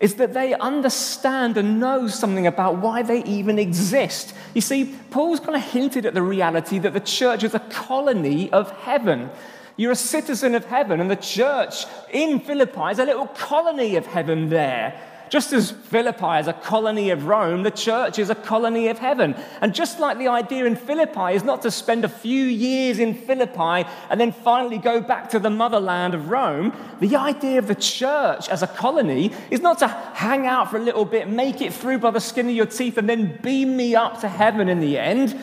is 0.00 0.16
that 0.16 0.34
they 0.34 0.54
understand 0.54 1.56
and 1.56 1.80
know 1.80 2.06
something 2.06 2.46
about 2.46 2.78
why 2.78 3.02
they 3.02 3.22
even 3.24 3.58
exist. 3.58 4.34
You 4.54 4.60
see, 4.60 4.94
Paul's 5.10 5.40
kind 5.40 5.56
of 5.56 5.62
hinted 5.62 6.06
at 6.06 6.14
the 6.14 6.22
reality 6.22 6.78
that 6.78 6.92
the 6.92 7.00
church 7.00 7.44
is 7.44 7.54
a 7.54 7.60
colony 7.60 8.52
of 8.52 8.70
heaven. 8.72 9.30
You're 9.76 9.92
a 9.92 9.96
citizen 9.96 10.54
of 10.54 10.64
heaven, 10.64 11.00
and 11.00 11.10
the 11.10 11.16
church 11.16 11.84
in 12.10 12.40
Philippi 12.40 12.90
is 12.90 12.98
a 12.98 13.04
little 13.04 13.26
colony 13.26 13.96
of 13.96 14.06
heaven 14.06 14.48
there. 14.48 15.00
Just 15.28 15.52
as 15.52 15.72
Philippi 15.72 16.38
is 16.38 16.46
a 16.46 16.52
colony 16.52 17.10
of 17.10 17.26
Rome, 17.26 17.64
the 17.64 17.70
church 17.70 18.18
is 18.18 18.30
a 18.30 18.34
colony 18.34 18.88
of 18.88 18.98
heaven. 18.98 19.34
And 19.60 19.74
just 19.74 19.98
like 19.98 20.18
the 20.18 20.28
idea 20.28 20.66
in 20.66 20.76
Philippi 20.76 21.34
is 21.34 21.42
not 21.42 21.62
to 21.62 21.70
spend 21.70 22.04
a 22.04 22.08
few 22.08 22.44
years 22.44 23.00
in 23.00 23.14
Philippi 23.14 23.88
and 24.08 24.20
then 24.20 24.30
finally 24.30 24.78
go 24.78 25.00
back 25.00 25.30
to 25.30 25.40
the 25.40 25.50
motherland 25.50 26.14
of 26.14 26.30
Rome, 26.30 26.72
the 27.00 27.16
idea 27.16 27.58
of 27.58 27.66
the 27.66 27.74
church 27.74 28.48
as 28.48 28.62
a 28.62 28.68
colony 28.68 29.32
is 29.50 29.60
not 29.60 29.80
to 29.80 29.88
hang 29.88 30.46
out 30.46 30.70
for 30.70 30.76
a 30.76 30.82
little 30.82 31.04
bit, 31.04 31.28
make 31.28 31.60
it 31.60 31.74
through 31.74 31.98
by 31.98 32.12
the 32.12 32.20
skin 32.20 32.48
of 32.48 32.54
your 32.54 32.66
teeth, 32.66 32.96
and 32.96 33.08
then 33.08 33.38
beam 33.42 33.76
me 33.76 33.96
up 33.96 34.20
to 34.20 34.28
heaven 34.28 34.68
in 34.68 34.78
the 34.78 34.96
end. 34.96 35.38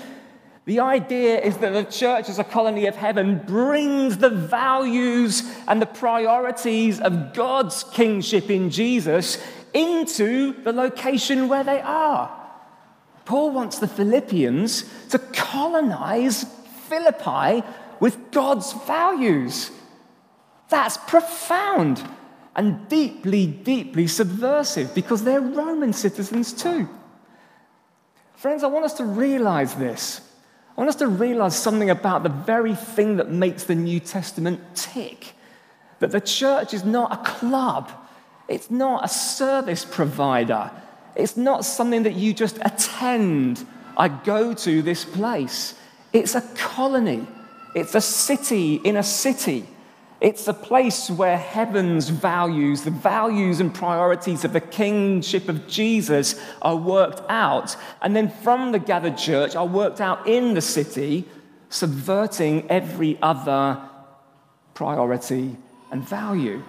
The 0.65 0.79
idea 0.79 1.41
is 1.41 1.57
that 1.57 1.73
the 1.73 1.83
church 1.83 2.29
as 2.29 2.39
a 2.39 2.43
colony 2.45 2.85
of 2.85 2.95
heaven 2.95 3.41
brings 3.45 4.19
the 4.19 4.29
values 4.29 5.43
and 5.67 5.81
the 5.81 5.85
priorities 5.85 7.01
of 7.01 7.33
God's 7.33 7.83
kingship 7.83 8.49
in 8.49 8.69
Jesus 8.69 9.43
into 9.73 10.61
the 10.63 10.71
location 10.71 11.47
where 11.47 11.63
they 11.63 11.81
are. 11.81 12.31
Paul 13.25 13.51
wants 13.51 13.79
the 13.79 13.87
Philippians 13.87 14.83
to 15.09 15.19
colonize 15.19 16.43
Philippi 16.87 17.65
with 17.99 18.31
God's 18.31 18.73
values. 18.85 19.71
That's 20.69 20.97
profound 20.97 22.03
and 22.55 22.87
deeply, 22.89 23.47
deeply 23.47 24.07
subversive 24.07 24.93
because 24.93 25.23
they're 25.23 25.41
Roman 25.41 25.93
citizens 25.93 26.53
too. 26.53 26.87
Friends, 28.35 28.63
I 28.63 28.67
want 28.67 28.85
us 28.85 28.93
to 28.95 29.05
realize 29.05 29.75
this. 29.75 30.21
I 30.75 30.81
want 30.81 30.89
us 30.89 30.95
to 30.97 31.07
realize 31.07 31.55
something 31.55 31.89
about 31.89 32.23
the 32.23 32.29
very 32.29 32.75
thing 32.75 33.17
that 33.17 33.29
makes 33.29 33.63
the 33.63 33.75
New 33.75 33.99
Testament 33.99 34.59
tick 34.75 35.33
that 35.99 36.11
the 36.11 36.19
church 36.19 36.73
is 36.73 36.83
not 36.83 37.13
a 37.13 37.23
club 37.23 37.91
it's 38.47 38.69
not 38.69 39.05
a 39.05 39.07
service 39.07 39.85
provider. 39.85 40.71
It's 41.15 41.37
not 41.37 41.65
something 41.65 42.03
that 42.03 42.15
you 42.15 42.33
just 42.33 42.57
attend. 42.61 43.65
I 43.95 44.07
go 44.07 44.53
to 44.53 44.81
this 44.81 45.05
place. 45.05 45.75
It's 46.11 46.35
a 46.35 46.41
colony. 46.55 47.27
It's 47.75 47.95
a 47.95 48.01
city 48.01 48.75
in 48.75 48.97
a 48.97 49.03
city. 49.03 49.65
It's 50.21 50.47
a 50.47 50.53
place 50.53 51.09
where 51.09 51.37
heaven's 51.37 52.07
values, 52.09 52.83
the 52.83 52.91
values 52.91 53.59
and 53.59 53.73
priorities 53.73 54.45
of 54.45 54.53
the 54.53 54.61
kingship 54.61 55.49
of 55.49 55.67
Jesus, 55.67 56.39
are 56.61 56.77
worked 56.77 57.21
out. 57.29 57.75
And 58.01 58.15
then 58.15 58.29
from 58.29 58.71
the 58.71 58.79
gathered 58.79 59.17
church 59.17 59.55
are 59.55 59.65
worked 59.65 59.99
out 59.99 60.25
in 60.27 60.53
the 60.53 60.61
city, 60.61 61.25
subverting 61.69 62.69
every 62.71 63.19
other 63.21 63.81
priority 64.73 65.57
and 65.91 66.07
value. 66.07 66.63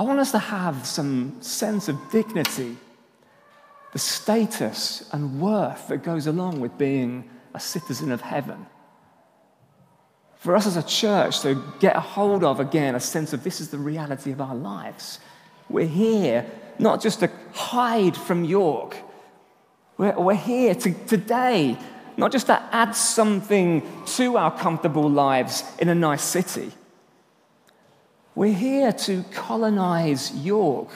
I 0.00 0.02
want 0.02 0.18
us 0.18 0.30
to 0.32 0.38
have 0.38 0.86
some 0.86 1.42
sense 1.42 1.90
of 1.90 2.10
dignity, 2.10 2.78
the 3.92 3.98
status 3.98 5.06
and 5.12 5.42
worth 5.42 5.88
that 5.88 6.02
goes 6.02 6.26
along 6.26 6.60
with 6.60 6.78
being 6.78 7.28
a 7.52 7.60
citizen 7.60 8.10
of 8.10 8.22
heaven. 8.22 8.64
For 10.38 10.56
us 10.56 10.66
as 10.66 10.78
a 10.78 10.82
church 10.82 11.40
to 11.40 11.62
get 11.80 11.96
a 11.96 12.00
hold 12.00 12.44
of 12.44 12.60
again 12.60 12.94
a 12.94 13.00
sense 13.00 13.34
of 13.34 13.44
this 13.44 13.60
is 13.60 13.68
the 13.68 13.76
reality 13.76 14.32
of 14.32 14.40
our 14.40 14.54
lives. 14.54 15.20
We're 15.68 15.86
here 15.86 16.46
not 16.78 17.02
just 17.02 17.20
to 17.20 17.30
hide 17.52 18.16
from 18.16 18.46
York, 18.46 18.96
we're, 19.98 20.18
we're 20.18 20.34
here 20.34 20.74
to, 20.76 20.94
today 21.08 21.76
not 22.16 22.32
just 22.32 22.46
to 22.46 22.58
add 22.72 22.92
something 22.92 23.82
to 24.14 24.38
our 24.38 24.58
comfortable 24.58 25.10
lives 25.10 25.62
in 25.78 25.90
a 25.90 25.94
nice 25.94 26.22
city 26.22 26.72
we're 28.34 28.54
here 28.54 28.92
to 28.92 29.24
colonize 29.32 30.34
York 30.34 30.88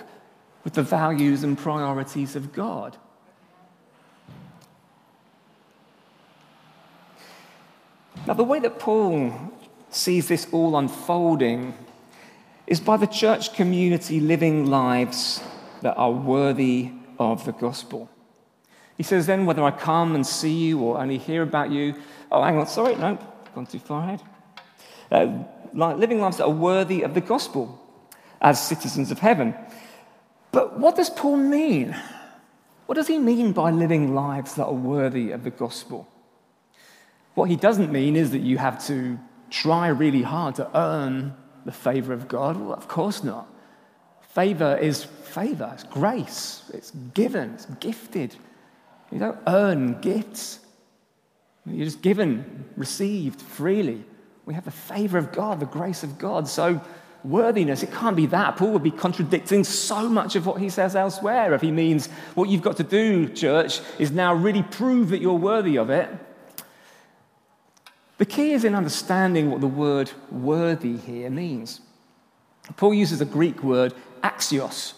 with 0.63 0.75
the 0.75 0.83
values 0.83 1.43
and 1.43 1.59
priorities 1.59 2.37
of 2.37 2.53
God. 2.53 2.97
Now, 8.27 8.35
the 8.35 8.45
way 8.45 8.61
that 8.61 8.79
Paul 8.79 9.53
sees 9.91 10.29
this 10.29 10.47
all 10.51 10.77
unfolding 10.79 11.75
is 12.67 12.81
by 12.81 12.97
the 12.97 13.07
church 13.07 13.53
community 13.55 14.21
living 14.21 14.67
lives 14.67 15.43
that 15.83 15.95
are 15.97 16.11
worthy 16.11 16.91
of 17.19 17.45
the 17.45 17.53
gospel. 17.53 18.09
He 18.97 19.03
says, 19.03 19.27
then, 19.27 19.45
whether 19.45 19.63
I 19.63 19.71
come 19.71 20.15
and 20.15 20.27
see 20.27 20.55
you 20.55 20.81
or 20.81 20.99
only 20.99 21.19
hear 21.19 21.43
about 21.43 21.71
you, 21.71 21.95
oh, 22.33 22.43
hang 22.43 22.57
on, 22.57 22.67
sorry, 22.67 22.95
nope, 22.95 23.21
gone 23.55 23.67
too 23.67 23.81
far 23.81 24.05
ahead. 24.05 24.23
Uh, 25.11 25.45
living 25.75 26.21
lives 26.21 26.39
that 26.39 26.45
are 26.45 26.51
worthy 26.51 27.03
of 27.03 27.15
the 27.15 27.21
gospel 27.21 27.81
as 28.41 28.65
citizens 28.65 29.11
of 29.11 29.19
heaven. 29.19 29.55
But 30.53 30.79
what 30.79 30.97
does 30.97 31.11
Paul 31.11 31.37
mean? 31.37 31.97
What 32.87 32.95
does 32.97 33.09
he 33.09 33.19
mean 33.19 33.53
by 33.53 33.71
living 33.71 34.15
lives 34.15 34.55
that 34.55 34.67
are 34.67 34.73
worthy 34.73 35.33
of 35.33 35.43
the 35.43 35.51
gospel? 35.51 36.09
What 37.35 37.51
he 37.51 37.57
doesn't 37.57 37.91
mean 37.91 38.15
is 38.15 38.31
that 38.31 38.43
you 38.43 38.59
have 38.59 38.85
to 38.87 39.19
try 39.51 39.89
really 39.89 40.23
hard 40.23 40.55
to 40.57 40.79
earn 40.79 41.35
the 41.65 41.73
favor 41.73 42.13
of 42.13 42.29
God. 42.29 42.57
Well, 42.57 42.75
of 42.75 42.87
course 42.89 43.25
not. 43.25 43.49
Favor 44.35 44.77
is 44.77 45.05
favor, 45.05 45.71
it's 45.73 45.85
grace, 45.85 46.71
it's 46.75 46.91
given, 46.91 47.55
it's 47.55 47.67
gifted. 47.81 48.37
You 49.11 49.19
don't 49.21 49.39
earn 49.47 50.01
gifts, 50.01 50.59
you're 51.67 51.85
just 51.85 52.03
given, 52.03 52.65
received 52.77 53.41
freely. 53.41 54.05
We 54.47 54.55
have 54.55 54.65
the 54.65 54.71
favor 54.71 55.19
of 55.19 55.33
God, 55.33 55.61
the 55.61 55.67
grace 55.67 56.03
of 56.03 56.19
God. 56.19 56.49
So, 56.49 56.81
worthiness, 57.23 57.83
it 57.83 57.93
can't 57.93 58.17
be 58.17 58.27
that. 58.27 58.57
Paul 58.57 58.73
would 58.73 58.83
be 58.83 58.91
contradicting 58.91 59.65
so 59.65 60.09
much 60.09 60.37
of 60.37 60.47
what 60.47 60.61
he 60.61 60.69
says 60.69 60.95
elsewhere 60.95 61.55
if 61.55 61.63
he 61.63 61.71
means 61.71 62.09
what 62.35 62.49
you've 62.49 62.63
got 62.63 62.77
to 62.77 62.85
do, 62.85 63.29
church, 63.29 63.81
is 63.99 64.11
now 64.11 64.35
really 64.35 64.63
prove 64.63 65.09
that 65.11 65.21
you're 65.21 65.33
worthy 65.33 65.79
of 65.79 65.89
it. 65.89 66.11
The 68.19 68.27
key 68.27 68.53
is 68.53 68.65
in 68.65 68.75
understanding 68.75 69.51
what 69.51 69.61
the 69.61 69.67
word 69.67 70.13
worthy 70.31 70.97
here 70.97 71.31
means. 71.31 71.81
Paul 72.77 72.95
uses 72.95 73.21
a 73.21 73.25
Greek 73.25 73.63
word, 73.63 73.95
axios. 74.23 74.95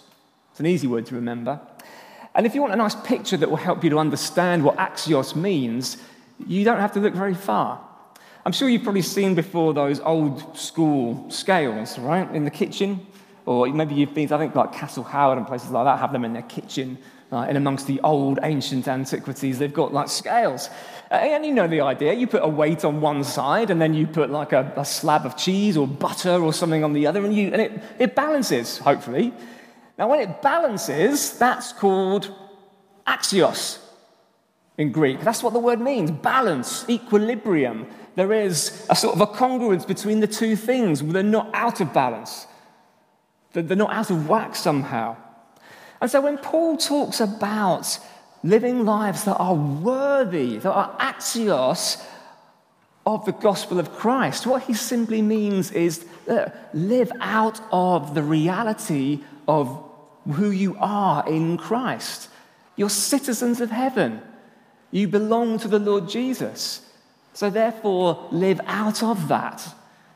It's 0.50 0.60
an 0.60 0.66
easy 0.66 0.86
word 0.86 1.06
to 1.06 1.14
remember. 1.14 1.60
And 2.34 2.44
if 2.44 2.54
you 2.54 2.60
want 2.60 2.74
a 2.74 2.76
nice 2.76 2.94
picture 2.94 3.36
that 3.38 3.48
will 3.48 3.56
help 3.56 3.82
you 3.82 3.90
to 3.90 3.98
understand 3.98 4.62
what 4.62 4.76
axios 4.76 5.34
means, 5.34 5.96
you 6.46 6.64
don't 6.64 6.78
have 6.78 6.92
to 6.92 7.00
look 7.00 7.14
very 7.14 7.34
far. 7.34 7.80
I'm 8.46 8.52
sure 8.52 8.68
you've 8.68 8.84
probably 8.84 9.02
seen 9.02 9.34
before 9.34 9.74
those 9.74 9.98
old 9.98 10.56
school 10.56 11.28
scales, 11.32 11.98
right, 11.98 12.32
in 12.32 12.44
the 12.44 12.50
kitchen. 12.52 13.04
Or 13.44 13.66
maybe 13.66 13.96
you've 13.96 14.14
been, 14.14 14.32
I 14.32 14.38
think, 14.38 14.54
like 14.54 14.72
Castle 14.72 15.02
Howard 15.02 15.38
and 15.38 15.48
places 15.48 15.70
like 15.70 15.84
that 15.84 15.98
have 15.98 16.12
them 16.12 16.24
in 16.24 16.32
their 16.32 16.42
kitchen. 16.42 16.96
Uh, 17.32 17.38
in 17.50 17.56
amongst 17.56 17.88
the 17.88 18.00
old 18.02 18.38
ancient 18.44 18.86
antiquities, 18.86 19.58
they've 19.58 19.74
got 19.74 19.92
like 19.92 20.08
scales. 20.08 20.70
Uh, 21.10 21.14
and 21.14 21.44
you 21.44 21.52
know 21.52 21.66
the 21.66 21.80
idea. 21.80 22.12
You 22.12 22.28
put 22.28 22.44
a 22.44 22.48
weight 22.48 22.84
on 22.84 23.00
one 23.00 23.24
side, 23.24 23.70
and 23.70 23.82
then 23.82 23.94
you 23.94 24.06
put 24.06 24.30
like 24.30 24.52
a, 24.52 24.72
a 24.76 24.84
slab 24.84 25.26
of 25.26 25.36
cheese 25.36 25.76
or 25.76 25.88
butter 25.88 26.40
or 26.40 26.52
something 26.52 26.84
on 26.84 26.92
the 26.92 27.08
other, 27.08 27.24
and, 27.24 27.34
you, 27.34 27.48
and 27.48 27.60
it, 27.60 27.82
it 27.98 28.14
balances, 28.14 28.78
hopefully. 28.78 29.34
Now, 29.98 30.08
when 30.08 30.20
it 30.20 30.40
balances, 30.40 31.36
that's 31.36 31.72
called 31.72 32.32
axios 33.08 33.80
in 34.78 34.92
Greek. 34.92 35.20
That's 35.22 35.42
what 35.42 35.52
the 35.52 35.58
word 35.58 35.80
means 35.80 36.12
balance, 36.12 36.88
equilibrium. 36.88 37.88
There 38.16 38.32
is 38.32 38.87
a 38.90 38.96
sort 38.96 39.14
of 39.14 39.20
a 39.20 39.26
congruence 39.26 39.87
between 39.87 40.20
the 40.20 40.26
two 40.26 40.56
things. 40.56 41.02
They're 41.02 41.23
not 41.23 41.50
out 41.54 41.80
of 41.80 41.92
balance, 41.92 42.46
they're 43.52 43.76
not 43.76 43.92
out 43.92 44.11
of 44.11 44.28
whack 44.28 44.56
somehow. 44.56 45.16
And 46.00 46.11
so 46.11 46.20
when 46.20 46.37
Paul 46.38 46.76
talks 46.76 47.20
about 47.20 47.99
living 48.42 48.85
lives 48.85 49.25
that 49.25 49.37
are 49.37 49.54
worthy, 49.54 50.58
that 50.58 50.70
are 50.70 50.94
axios, 50.99 52.04
of 53.06 53.25
the 53.25 53.32
gospel 53.32 53.78
of 53.78 53.92
Christ. 53.92 54.46
What 54.46 54.64
he 54.64 54.75
simply 54.75 55.23
means 55.23 55.70
is 55.70 56.04
uh, 56.28 56.50
live 56.75 57.12
out 57.20 57.61
of 57.70 58.14
the 58.14 58.23
reality 58.23 59.20
of 59.46 59.82
who 60.32 60.50
you 60.50 60.76
are 60.80 61.26
in 61.28 61.56
Christ. 61.56 62.28
You're 62.75 62.90
citizens 62.90 63.61
of 63.61 63.70
heaven. 63.70 64.20
You 64.90 65.06
belong 65.06 65.61
to 65.61 65.68
the 65.68 65.78
Lord 65.78 66.08
Jesus. 66.08 66.82
So, 67.37 67.50
therefore, 67.50 68.28
live 68.33 68.62
out 68.64 69.02
of 69.02 69.28
that. 69.28 69.62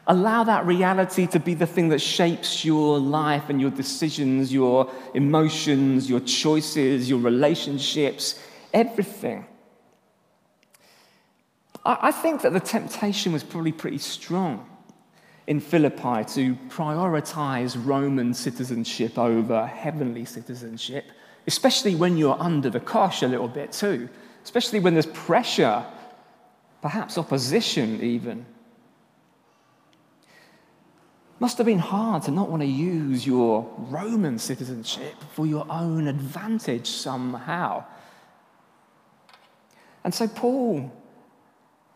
Allow 0.06 0.44
that 0.44 0.64
reality 0.64 1.26
to 1.26 1.38
be 1.38 1.52
the 1.52 1.66
thing 1.66 1.90
that 1.90 1.98
shapes 1.98 2.64
your 2.64 2.98
life 2.98 3.50
and 3.50 3.60
your 3.60 3.70
decisions, 3.70 4.50
your 4.50 4.90
emotions, 5.12 6.08
your 6.08 6.20
choices, 6.20 7.10
your 7.10 7.18
relationships, 7.18 8.40
everything. 8.72 9.44
I 11.84 12.10
think 12.10 12.40
that 12.40 12.54
the 12.54 12.60
temptation 12.60 13.34
was 13.34 13.44
probably 13.44 13.72
pretty 13.72 13.98
strong 13.98 14.66
in 15.46 15.60
Philippi 15.60 16.24
to 16.36 16.54
prioritize 16.70 17.76
Roman 17.84 18.32
citizenship 18.32 19.18
over 19.18 19.66
heavenly 19.66 20.24
citizenship, 20.24 21.04
especially 21.46 21.94
when 21.94 22.16
you're 22.16 22.40
under 22.40 22.70
the 22.70 22.80
cosh 22.80 23.22
a 23.22 23.28
little 23.28 23.48
bit 23.48 23.72
too, 23.72 24.08
especially 24.42 24.80
when 24.80 24.94
there's 24.94 25.04
pressure, 25.04 25.84
perhaps 26.82 27.18
opposition 27.18 28.00
even. 28.02 28.46
Must 31.38 31.56
have 31.56 31.66
been 31.66 31.78
hard 31.78 32.22
to 32.24 32.30
not 32.30 32.50
want 32.50 32.60
to 32.62 32.68
use 32.68 33.26
your 33.26 33.68
Roman 33.78 34.38
citizenship 34.38 35.14
for 35.32 35.46
your 35.46 35.66
own 35.70 36.06
advantage 36.06 36.86
somehow. 36.86 37.84
And 40.04 40.14
so 40.14 40.28
Paul 40.28 40.92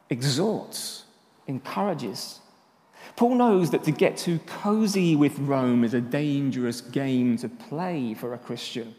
exhorts, 0.09 1.05
encourages. 1.47 2.41
Paul 3.17 3.35
knows 3.35 3.71
that 3.71 3.85
to 3.85 3.91
get 3.91 4.17
too 4.17 4.39
cozy 4.47 5.15
with 5.15 5.39
Rome 5.39 5.85
is 5.85 5.95
a 5.95 6.01
dangerous 6.01 6.81
game 6.81 7.37
to 7.39 7.49
play 7.49 8.15
for 8.15 8.33
a 8.35 8.39
Christian. 8.39 8.95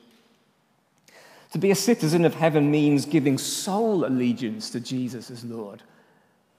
To 1.55 1.59
be 1.59 1.71
a 1.71 1.75
citizen 1.75 2.25
of 2.25 2.35
heaven 2.35 2.69
means 2.69 3.05
giving 3.05 3.37
sole 3.37 4.03
allegiance 4.05 4.69
to 4.71 4.81
Jesus 4.81 5.31
as 5.31 5.45
Lord, 5.45 5.83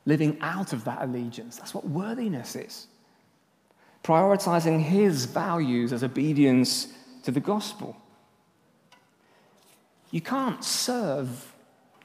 living 0.07 0.39
out 0.41 0.73
of 0.73 0.85
that 0.85 1.03
allegiance. 1.03 1.59
That's 1.59 1.75
what 1.75 1.87
worthiness 1.87 2.57
is. 2.57 2.87
Prioritizing 4.03 4.81
his 4.81 5.27
values 5.27 5.93
as 5.93 6.03
obedience 6.03 6.89
to 7.25 7.31
the 7.31 7.41
gospel. 7.41 7.95
You 10.13 10.23
can't 10.23 10.65
serve 10.65 11.53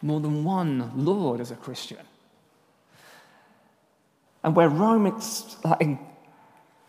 more 0.01 0.19
than 0.19 0.43
one 0.43 0.91
Lord 0.93 1.39
as 1.39 1.50
a 1.50 1.55
Christian. 1.55 2.05
And 4.43 4.53
where 4.53 4.67
Rome 4.67 5.17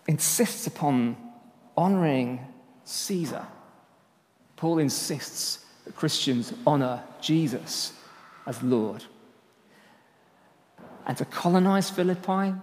insists 0.09 0.66
upon 0.66 1.16
honoring 1.76 2.40
Caesar, 2.82 3.47
Paul 4.56 4.80
insists 4.80 5.61
that 5.84 5.96
Christians 5.96 6.52
honor 6.66 7.02
Jesus 7.20 7.92
as 8.46 8.62
Lord. 8.62 9.04
And 11.06 11.16
to 11.18 11.24
colonize 11.24 11.90
Philippi 11.90 12.54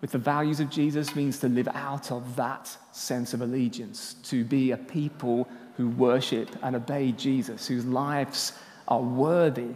with 0.00 0.12
the 0.12 0.18
values 0.18 0.60
of 0.60 0.70
Jesus 0.70 1.16
means 1.16 1.38
to 1.38 1.48
live 1.48 1.68
out 1.68 2.12
of 2.12 2.36
that 2.36 2.76
sense 2.92 3.32
of 3.32 3.40
allegiance, 3.40 4.14
to 4.24 4.44
be 4.44 4.70
a 4.70 4.76
people 4.76 5.48
who 5.76 5.88
worship 5.88 6.50
and 6.62 6.76
obey 6.76 7.12
Jesus, 7.12 7.66
whose 7.66 7.84
lives 7.84 8.52
are 8.88 9.00
worthy. 9.00 9.74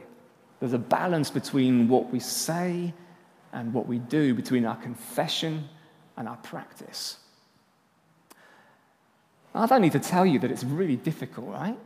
There's 0.60 0.74
a 0.74 0.78
balance 0.78 1.30
between 1.30 1.88
what 1.88 2.12
we 2.12 2.20
say 2.20 2.92
and 3.52 3.72
what 3.72 3.86
we 3.86 3.98
do, 3.98 4.34
between 4.34 4.66
our 4.66 4.76
confession 4.76 5.68
and 6.16 6.28
our 6.28 6.36
practice. 6.36 7.16
I 9.54 9.66
don't 9.66 9.82
need 9.82 9.92
to 9.92 9.98
tell 9.98 10.24
you 10.24 10.38
that 10.40 10.50
it's 10.50 10.62
really 10.62 10.96
difficult, 10.96 11.48
right? 11.48 11.78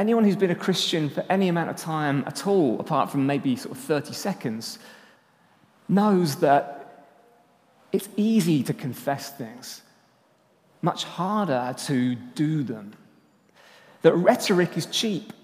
Anyone 0.00 0.24
who's 0.24 0.34
been 0.34 0.50
a 0.50 0.54
Christian 0.54 1.10
for 1.10 1.22
any 1.28 1.48
amount 1.48 1.68
of 1.68 1.76
time 1.76 2.24
at 2.26 2.46
all, 2.46 2.80
apart 2.80 3.10
from 3.10 3.26
maybe 3.26 3.54
sort 3.54 3.76
of 3.76 3.84
30 3.84 4.14
seconds, 4.14 4.78
knows 5.90 6.36
that 6.36 7.06
it's 7.92 8.08
easy 8.16 8.62
to 8.62 8.72
confess 8.72 9.36
things, 9.36 9.82
much 10.80 11.04
harder 11.04 11.74
to 11.80 12.14
do 12.14 12.62
them. 12.62 12.94
That 14.00 14.14
rhetoric 14.14 14.78
is 14.78 14.86
cheap, 14.86 15.34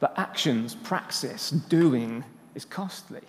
but 0.00 0.14
actions, 0.16 0.74
praxis, 0.74 1.50
doing 1.50 2.24
is 2.54 2.64
costly. 2.64 3.20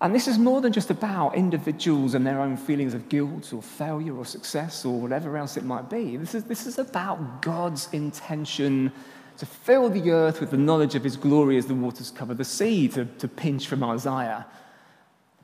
And 0.00 0.14
this 0.14 0.28
is 0.28 0.38
more 0.38 0.60
than 0.60 0.72
just 0.72 0.90
about 0.90 1.34
individuals 1.34 2.14
and 2.14 2.26
their 2.26 2.40
own 2.40 2.56
feelings 2.56 2.92
of 2.92 3.08
guilt 3.08 3.52
or 3.54 3.62
failure 3.62 4.14
or 4.14 4.26
success 4.26 4.84
or 4.84 5.00
whatever 5.00 5.36
else 5.38 5.56
it 5.56 5.64
might 5.64 5.88
be. 5.88 6.18
This 6.18 6.34
is, 6.34 6.44
this 6.44 6.66
is 6.66 6.78
about 6.78 7.40
God's 7.40 7.88
intention 7.92 8.92
to 9.38 9.46
fill 9.46 9.88
the 9.88 10.10
earth 10.10 10.40
with 10.40 10.50
the 10.50 10.56
knowledge 10.56 10.94
of 10.94 11.04
his 11.04 11.16
glory 11.16 11.56
as 11.56 11.66
the 11.66 11.74
waters 11.74 12.10
cover 12.10 12.34
the 12.34 12.44
sea, 12.44 12.88
to, 12.88 13.06
to 13.06 13.28
pinch 13.28 13.68
from 13.68 13.82
Isaiah, 13.82 14.46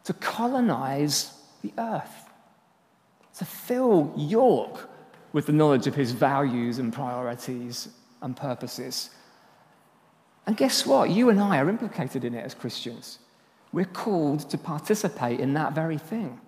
to 0.04 0.12
colonize 0.14 1.32
the 1.62 1.72
earth, 1.78 2.30
to 3.38 3.44
fill 3.46 4.12
York 4.16 4.90
with 5.32 5.46
the 5.46 5.52
knowledge 5.52 5.86
of 5.86 5.94
his 5.94 6.12
values 6.12 6.78
and 6.78 6.92
priorities 6.92 7.88
and 8.20 8.36
purposes. 8.36 9.10
And 10.46 10.56
guess 10.56 10.84
what? 10.84 11.08
You 11.08 11.30
and 11.30 11.40
I 11.40 11.58
are 11.58 11.68
implicated 11.68 12.24
in 12.24 12.34
it 12.34 12.44
as 12.44 12.52
Christians. 12.52 13.18
We're 13.72 13.84
called 13.84 14.50
to 14.50 14.58
participate 14.58 15.40
in 15.40 15.54
that 15.54 15.74
very 15.74 15.98
thing. 15.98 16.40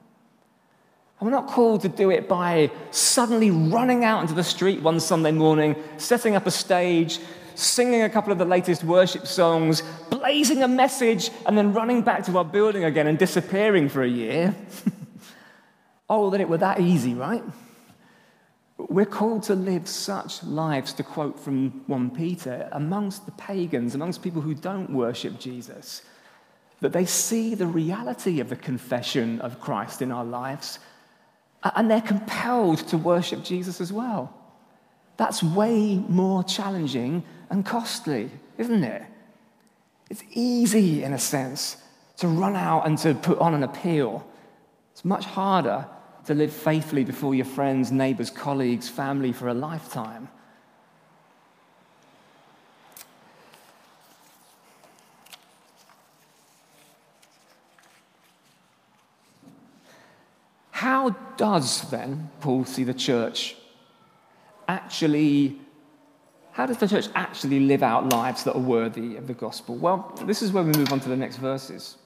And 1.21 1.27
we're 1.31 1.31
not 1.31 1.49
called 1.49 1.83
to 1.83 1.89
do 1.89 2.11
it 2.11 2.29
by 2.29 2.71
suddenly 2.91 3.51
running 3.51 4.05
out 4.05 4.23
into 4.23 4.35
the 4.35 4.45
street 4.45 4.83
one 4.83 5.01
Sunday 5.01 5.33
morning, 5.33 5.77
setting 5.97 6.35
up 6.35 6.47
a 6.47 6.51
stage, 6.51 7.19
singing 7.55 8.03
a 8.03 8.11
couple 8.11 8.33
of 8.33 8.39
the 8.39 8.45
latest 8.45 8.85
worship 8.85 9.27
songs, 9.27 9.83
blazing 10.11 10.63
a 10.63 10.69
message, 10.69 11.31
and 11.47 11.57
then 11.57 11.73
running 11.73 12.03
back 12.03 12.25
to 12.27 12.37
our 12.37 12.45
building 12.45 12.85
again 12.85 13.07
and 13.07 13.19
disappearing 13.19 13.89
for 13.89 14.03
a 14.03 14.09
year. 14.09 14.55
oh, 16.09 16.31
that 16.31 16.41
it 16.41 16.49
were 16.49 16.59
that 16.59 16.81
easy, 16.81 17.15
right? 17.15 17.43
We're 18.77 19.07
called 19.07 19.45
to 19.45 19.55
live 19.55 19.89
such 19.89 20.43
lives, 20.43 20.93
to 20.95 21.05
quote 21.05 21.39
from 21.39 21.85
1 21.87 22.11
Peter, 22.11 22.69
amongst 22.73 23.25
the 23.25 23.33
pagans, 23.33 23.95
amongst 23.95 24.21
people 24.21 24.43
who 24.43 24.55
don't 24.55 24.91
worship 24.91 25.39
Jesus, 25.39 26.03
that 26.81 26.93
they 26.93 27.05
see 27.05 27.55
the 27.55 27.67
reality 27.67 28.41
of 28.41 28.49
the 28.49 28.57
confession 28.57 29.41
of 29.41 29.61
Christ 29.61 30.03
in 30.03 30.13
our 30.13 30.25
lives 30.25 30.79
and 31.75 31.91
they're 31.91 32.03
compelled 32.03 32.79
to 32.89 32.99
worship 32.99 33.43
Jesus 33.43 33.81
as 33.81 33.93
well. 33.93 34.35
That's 35.17 35.43
way 35.43 35.97
more 35.97 36.45
challenging 36.45 37.23
and 37.49 37.65
costly, 37.65 38.31
isn't 38.59 38.85
it? 38.85 39.03
It's 40.11 40.23
easy, 40.33 41.03
in 41.03 41.13
a 41.15 41.19
sense, 41.19 41.79
to 42.19 42.29
run 42.29 42.57
out 42.57 42.87
and 42.87 42.99
to 42.99 43.15
put 43.15 43.39
on 43.39 43.55
an 43.55 43.63
appeal. 43.63 44.27
It's 44.93 45.05
much 45.05 45.25
harder 45.25 45.87
to 46.27 46.35
live 46.35 46.53
faithfully 46.53 47.05
before 47.05 47.35
your 47.35 47.47
friends, 47.47 47.91
neighbors, 47.91 48.31
colleagues, 48.31 48.89
family 48.89 49.33
for 49.33 49.49
a 49.49 49.55
lifetime. 49.55 50.29
How 60.85 61.17
does 61.39 61.89
then 61.91 62.29
Paul 62.41 62.67
see 62.67 62.85
the 62.85 62.93
church 62.93 63.57
actually? 64.69 65.59
How 66.53 66.67
does 66.67 66.77
the 66.77 66.87
church 66.87 67.07
actually 67.15 67.61
live 67.61 67.83
out 67.83 68.13
lives 68.13 68.45
that 68.45 68.55
are 68.55 68.61
worthy 68.61 69.17
of 69.17 69.27
the 69.27 69.33
gospel? 69.33 69.77
Well, 69.77 70.15
this 70.27 70.43
is 70.43 70.53
where 70.53 70.63
we 70.63 70.73
move 70.73 70.93
on 70.93 71.01
to 71.01 71.09
the 71.09 71.17
next 71.17 71.39
verses. 71.39 71.97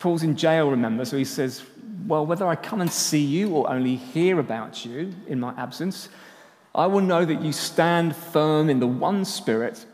Paul's 0.00 0.24
in 0.24 0.36
jail, 0.36 0.70
remember, 0.70 1.04
so 1.04 1.16
he 1.16 1.24
says, 1.24 1.62
Well, 2.08 2.26
whether 2.26 2.48
I 2.48 2.56
come 2.56 2.80
and 2.80 2.90
see 2.90 3.24
you 3.24 3.50
or 3.50 3.70
only 3.70 3.94
hear 3.94 4.40
about 4.40 4.84
you 4.84 5.14
in 5.28 5.38
my 5.38 5.54
absence, 5.56 6.08
I 6.74 6.88
will 6.88 7.00
know 7.00 7.24
that 7.24 7.42
you 7.42 7.52
stand 7.52 8.16
firm 8.16 8.68
in 8.68 8.80
the 8.80 8.88
one 8.88 9.24
spirit, 9.24 9.86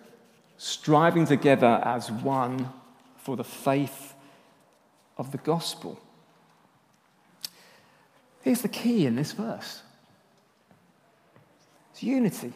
striving 0.56 1.26
together 1.26 1.82
as 1.84 2.10
one 2.10 2.70
for 3.18 3.36
the 3.36 3.44
faith 3.44 4.14
of 5.18 5.32
the 5.32 5.38
gospel. 5.38 6.00
Here's 8.42 8.62
the 8.62 8.68
key 8.68 9.06
in 9.06 9.16
this 9.16 9.32
verse 9.32 9.82
it's 11.92 12.02
unity, 12.02 12.52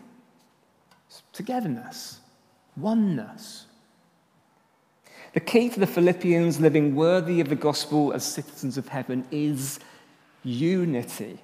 it's 1.09 1.23
togetherness, 1.33 2.21
oneness. 2.77 3.67
The 5.35 5.41
key 5.41 5.71
for 5.71 5.81
the 5.81 5.87
Philippians 5.87 6.61
living 6.61 6.95
worthy 6.95 7.41
of 7.41 7.49
the 7.49 7.57
gospel 7.57 8.13
as 8.13 8.23
citizens 8.23 8.77
of 8.77 8.89
heaven 8.89 9.25
is 9.31 9.81
unity. 10.45 11.39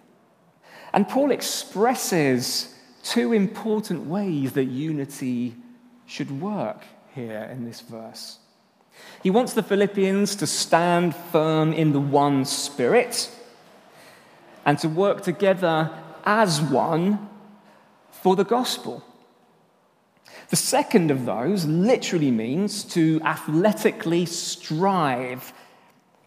And 0.93 1.09
Paul 1.09 1.31
expresses 1.31 2.75
two 3.03 3.33
important 3.33 4.07
ways 4.07 4.53
that 4.53 4.65
unity 4.65 5.55
should 6.07 6.41
work 6.41 6.85
here 7.15 7.49
in 7.51 7.65
this 7.65 7.81
verse. 7.81 8.39
He 9.23 9.31
wants 9.31 9.55
the 9.55 9.63
Philippians 9.63 10.37
to 10.37 10.47
stand 10.47 11.17
firm 11.17 11.73
in 11.73 11.93
the 11.93 12.01
one 12.01 12.45
spirit 12.45 13.31
and 14.69 14.79
to 14.79 14.87
work 14.87 15.23
together 15.23 15.91
as 16.27 16.61
one 16.61 17.27
for 18.11 18.37
the 18.37 18.45
gospel. 18.45 19.03
The 20.51 20.57
second 20.57 21.11
of 21.11 21.25
those 21.25 21.65
literally 21.65 22.31
means 22.31 22.85
to 22.93 23.19
athletically 23.25 24.27
strive 24.27 25.55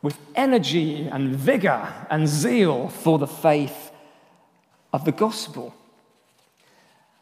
with 0.01 0.17
energy 0.33 1.07
and 1.07 1.35
vigor 1.35 1.93
and 2.09 2.27
zeal 2.27 2.89
for 2.89 3.19
the 3.19 3.27
faith 3.27 3.91
of 4.91 5.05
the 5.05 5.11
gospel. 5.11 5.75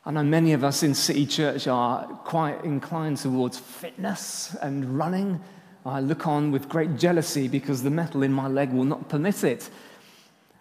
I 0.06 0.12
know 0.12 0.24
many 0.24 0.54
of 0.54 0.64
us 0.64 0.84
in 0.84 0.94
City 0.94 1.26
Church 1.26 1.68
are 1.68 2.06
quite 2.24 2.64
inclined 2.64 3.18
towards 3.18 3.60
fitness 3.60 4.56
and 4.62 4.98
running. 4.98 5.42
I 5.86 6.00
look 6.00 6.28
on 6.28 6.54
with 6.54 6.70
great 6.70 6.96
jealousy 6.96 7.50
because 7.50 7.84
the 7.84 7.90
metal 7.90 8.24
in 8.24 8.32
my 8.32 8.48
leg 8.48 8.72
will 8.72 8.86
not 8.86 9.10
permit 9.10 9.44
it. 9.44 9.70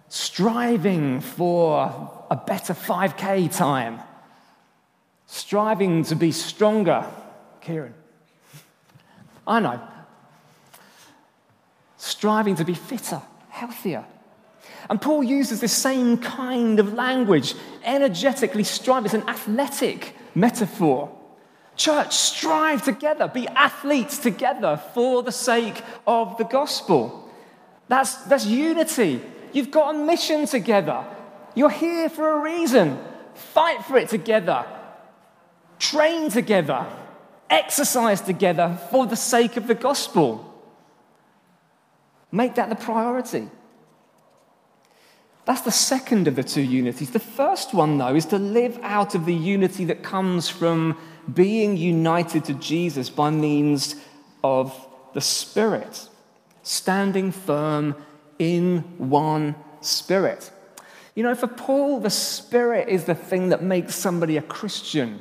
Striving 0.09 1.21
for 1.21 2.27
a 2.31 2.37
better 2.37 2.73
5K 2.73 3.55
time, 3.55 4.01
striving 5.27 6.05
to 6.05 6.16
be 6.16 6.33
stronger. 6.33 7.05
Kieran, 7.61 7.94
I 9.47 9.61
know. 9.61 9.81
Striving 11.99 12.57
to 12.57 12.64
be 12.64 12.75
fitter, 12.75 13.21
healthier. 13.51 14.05
And 14.88 15.01
Paul 15.01 15.23
uses 15.23 15.61
the 15.61 15.68
same 15.68 16.16
kind 16.18 16.81
of 16.81 16.94
language, 16.94 17.55
energetically 17.85 18.64
strive. 18.64 19.05
It's 19.05 19.14
an 19.14 19.29
athletic 19.29 20.14
metaphor. 20.35 21.14
Church, 21.77 22.16
strive 22.16 22.83
together, 22.83 23.29
be 23.29 23.47
athletes 23.49 24.18
together 24.18 24.81
for 24.94 25.23
the 25.23 25.33
sake 25.33 25.83
of 26.07 26.38
the 26.38 26.44
gospel. 26.44 27.31
That's, 27.88 28.16
that's 28.25 28.47
unity. 28.47 29.23
You've 29.53 29.71
got 29.71 29.95
a 29.95 29.99
mission 29.99 30.47
together. 30.47 31.05
You're 31.55 31.71
here 31.71 32.09
for 32.09 32.31
a 32.31 32.41
reason. 32.41 32.99
Fight 33.35 33.85
for 33.85 33.97
it 33.97 34.09
together. 34.09 34.67
Train 35.79 36.31
together. 36.31 36.87
Exercise 37.51 38.21
together 38.21 38.79
for 38.91 39.07
the 39.07 39.17
sake 39.17 39.57
of 39.57 39.67
the 39.67 39.75
gospel. 39.75 40.45
Make 42.31 42.57
that 42.57 42.69
the 42.69 42.77
priority. 42.77 43.49
That's 45.47 45.63
the 45.63 45.71
second 45.71 46.29
of 46.29 46.37
the 46.37 46.45
two 46.45 46.61
unities. 46.61 47.11
The 47.11 47.19
first 47.19 47.73
one, 47.73 47.97
though, 47.97 48.15
is 48.15 48.27
to 48.27 48.39
live 48.39 48.79
out 48.83 49.15
of 49.15 49.25
the 49.25 49.35
unity 49.35 49.87
that 49.87 50.03
comes 50.03 50.51
from 50.51 50.99
being 51.33 51.77
united 51.79 52.45
to 52.45 52.55
Jesus 52.55 53.09
by 53.09 53.31
means 53.31 53.95
of 54.45 54.75
the 55.15 55.23
Spirit, 55.23 56.09
standing 56.63 57.33
firm 57.33 57.95
in 58.38 58.79
one 58.98 59.55
Spirit. 59.81 60.51
You 61.14 61.22
know, 61.22 61.35
for 61.35 61.48
Paul, 61.48 62.01
the 62.01 62.11
Spirit 62.11 62.88
is 62.88 63.05
the 63.05 63.14
thing 63.14 63.48
that 63.48 63.62
makes 63.62 63.94
somebody 63.94 64.37
a 64.37 64.42
Christian. 64.42 65.20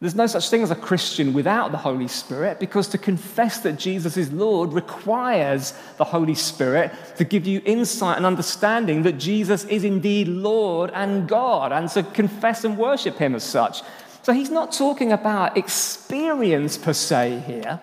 There's 0.00 0.14
no 0.14 0.26
such 0.26 0.50
thing 0.50 0.62
as 0.62 0.70
a 0.70 0.76
Christian 0.76 1.32
without 1.32 1.72
the 1.72 1.78
Holy 1.78 2.08
Spirit 2.08 2.60
because 2.60 2.88
to 2.88 2.98
confess 2.98 3.60
that 3.60 3.78
Jesus 3.78 4.16
is 4.16 4.30
Lord 4.32 4.72
requires 4.72 5.72
the 5.96 6.04
Holy 6.04 6.34
Spirit 6.34 6.92
to 7.16 7.24
give 7.24 7.46
you 7.46 7.62
insight 7.64 8.18
and 8.18 8.26
understanding 8.26 9.02
that 9.04 9.14
Jesus 9.14 9.64
is 9.64 9.84
indeed 9.84 10.28
Lord 10.28 10.90
and 10.92 11.26
God 11.26 11.72
and 11.72 11.88
to 11.90 12.02
confess 12.02 12.64
and 12.64 12.76
worship 12.76 13.16
Him 13.16 13.34
as 13.34 13.44
such. 13.44 13.82
So 14.22 14.32
he's 14.32 14.50
not 14.50 14.72
talking 14.72 15.12
about 15.12 15.56
experience 15.56 16.76
per 16.78 16.92
se 16.92 17.42
here. 17.46 17.80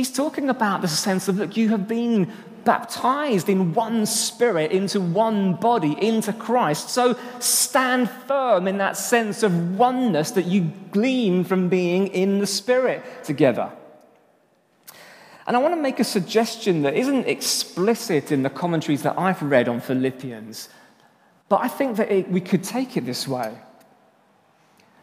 He's 0.00 0.10
talking 0.10 0.48
about 0.48 0.80
the 0.80 0.88
sense 0.88 1.28
of, 1.28 1.36
look, 1.36 1.58
you 1.58 1.68
have 1.68 1.86
been 1.86 2.32
baptized 2.64 3.50
in 3.50 3.74
one 3.74 4.06
spirit 4.06 4.72
into 4.72 4.98
one 4.98 5.56
body, 5.56 5.94
into 6.00 6.32
Christ. 6.32 6.88
So 6.88 7.18
stand 7.38 8.08
firm 8.26 8.66
in 8.66 8.78
that 8.78 8.96
sense 8.96 9.42
of 9.42 9.78
oneness 9.78 10.30
that 10.30 10.46
you 10.46 10.72
glean 10.90 11.44
from 11.44 11.68
being 11.68 12.06
in 12.06 12.38
the 12.38 12.46
spirit 12.46 13.04
together. 13.24 13.70
And 15.46 15.54
I 15.54 15.60
want 15.60 15.74
to 15.74 15.82
make 15.82 16.00
a 16.00 16.04
suggestion 16.04 16.80
that 16.80 16.94
isn't 16.94 17.26
explicit 17.26 18.32
in 18.32 18.42
the 18.42 18.48
commentaries 18.48 19.02
that 19.02 19.18
I've 19.18 19.42
read 19.42 19.68
on 19.68 19.82
Philippians, 19.82 20.70
but 21.50 21.60
I 21.60 21.68
think 21.68 21.98
that 21.98 22.10
it, 22.10 22.30
we 22.30 22.40
could 22.40 22.64
take 22.64 22.96
it 22.96 23.04
this 23.04 23.28
way. 23.28 23.54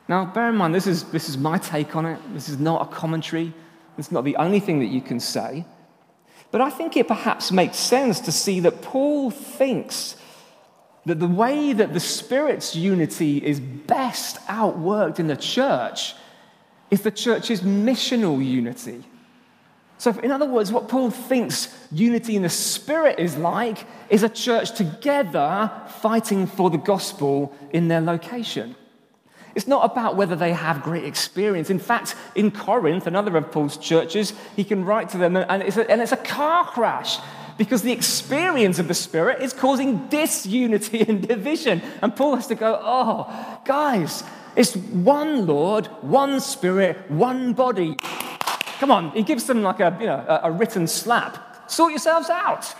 Now, 0.08 0.26
bear 0.26 0.50
in 0.50 0.56
mind, 0.56 0.74
this 0.74 0.88
is, 0.88 1.04
this 1.12 1.30
is 1.30 1.38
my 1.38 1.60
take 1.60 1.96
on 1.96 2.08
it. 2.08 2.20
This 2.34 2.50
is 2.50 2.58
not 2.58 2.82
a 2.82 2.92
commentary. 2.92 3.54
It's 3.98 4.12
not 4.12 4.24
the 4.24 4.36
only 4.36 4.60
thing 4.60 4.80
that 4.80 4.86
you 4.86 5.02
can 5.02 5.20
say. 5.20 5.66
But 6.52 6.62
I 6.62 6.70
think 6.70 6.96
it 6.96 7.08
perhaps 7.08 7.52
makes 7.52 7.78
sense 7.78 8.20
to 8.22 8.32
see 8.32 8.60
that 8.62 8.82
Paul 8.82 9.32
thinks 9.32 10.16
that 11.06 11.20
the 11.20 11.28
way 11.28 11.74
that 11.74 11.94
the 11.94 12.00
Spirit's 12.00 12.76
unity 12.76 13.38
is 13.38 13.60
best 13.60 14.38
outworked 14.48 15.20
in 15.20 15.28
the 15.28 15.38
church 15.38 16.16
is 16.92 17.02
the 17.02 17.12
church's 17.12 17.62
missional 17.62 18.46
unity. 18.46 19.04
So, 19.98 20.12
in 20.20 20.32
other 20.32 20.46
words, 20.46 20.72
what 20.72 20.88
Paul 20.90 21.10
thinks 21.10 21.76
unity 21.92 22.36
in 22.36 22.44
the 22.44 22.50
Spirit 22.50 23.20
is 23.20 23.36
like 23.36 23.86
is 24.10 24.24
a 24.24 24.30
church 24.30 24.74
together 24.74 25.72
fighting 26.02 26.46
for 26.46 26.70
the 26.70 26.78
gospel 26.78 27.56
in 27.72 27.88
their 27.88 28.02
location. 28.02 28.76
It's 29.56 29.68
not 29.68 29.92
about 29.92 30.16
whether 30.16 30.36
they 30.36 30.54
have 30.54 30.84
great 30.84 31.04
experience. 31.04 31.70
In 31.70 31.80
fact, 31.80 32.16
in 32.36 32.52
Corinth, 32.52 33.08
another 33.08 33.36
of 33.38 33.52
Paul's 33.52 33.78
churches, 33.78 34.34
he 34.56 34.64
can 34.64 34.86
write 34.86 35.10
to 35.10 35.18
them, 35.18 35.36
and 35.36 35.64
it's 35.64 35.78
a, 35.78 35.90
and 35.90 36.02
it's 36.02 36.12
a 36.12 36.18
car 36.18 36.66
crash 36.66 37.18
because 37.58 37.82
the 37.82 37.92
experience 37.92 38.80
of 38.80 38.88
the 38.88 38.94
Spirit 38.94 39.42
is 39.42 39.54
causing 39.54 40.08
disunity 40.08 41.02
and 41.08 41.28
division. 41.28 41.82
And 42.02 42.16
Paul 42.16 42.36
has 42.36 42.48
to 42.48 42.56
go, 42.56 42.80
oh, 42.82 43.60
guys, 43.66 44.24
it's 44.56 44.76
one 44.76 45.46
Lord, 45.46 45.88
one 46.02 46.40
Spirit, 46.40 47.10
one 47.10 47.54
body. 47.54 47.96
Come 48.80 48.92
on, 48.92 49.12
he 49.12 49.24
gives 49.24 49.46
them 49.46 49.64
like 49.64 49.80
a, 49.80 49.98
you 50.00 50.06
know, 50.06 50.40
a, 50.44 50.52
written 50.52 50.88
slap. 50.88 51.70
Sort 51.70 51.92
yourselves 51.92 52.30
out. 52.30 52.76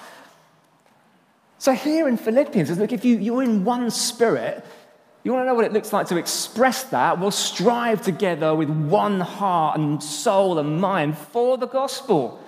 So 1.58 1.74
here 1.74 2.08
in 2.08 2.18
Philippians, 2.18 2.78
look, 2.78 2.94
if 2.94 3.04
you, 3.04 3.18
you're 3.18 3.42
in 3.42 3.66
one 3.66 3.90
spirit, 3.90 4.64
you 5.28 5.34
want 5.34 5.44
to 5.44 5.48
know 5.48 5.56
what 5.56 5.66
it 5.66 5.74
looks 5.74 5.92
like 5.92 6.08
to 6.08 6.16
express 6.16 6.86
that? 6.86 7.20
We'll 7.20 7.32
strive 7.32 8.02
together 8.02 8.56
with 8.56 8.70
one 8.70 9.20
heart 9.20 9.78
and 9.78 10.02
soul 10.02 10.58
and 10.58 10.80
mind 10.80 11.18
for 11.18 11.58
the 11.58 11.68
gospel. 11.68 12.42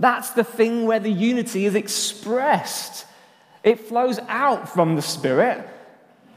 That's 0.00 0.30
the 0.30 0.42
thing 0.42 0.86
where 0.86 0.98
the 0.98 1.12
unity 1.12 1.66
is 1.66 1.76
expressed. 1.76 3.06
It 3.62 3.78
flows 3.78 4.18
out 4.26 4.68
from 4.68 4.96
the 4.96 5.02
Spirit, 5.02 5.64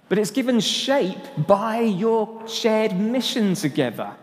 but 0.10 0.20
it's 0.20 0.30
given 0.30 0.60
shape 0.60 1.18
by 1.40 1.80
your 1.80 2.48
shared 2.48 2.96
mission 2.96 3.56
together. 3.56 4.14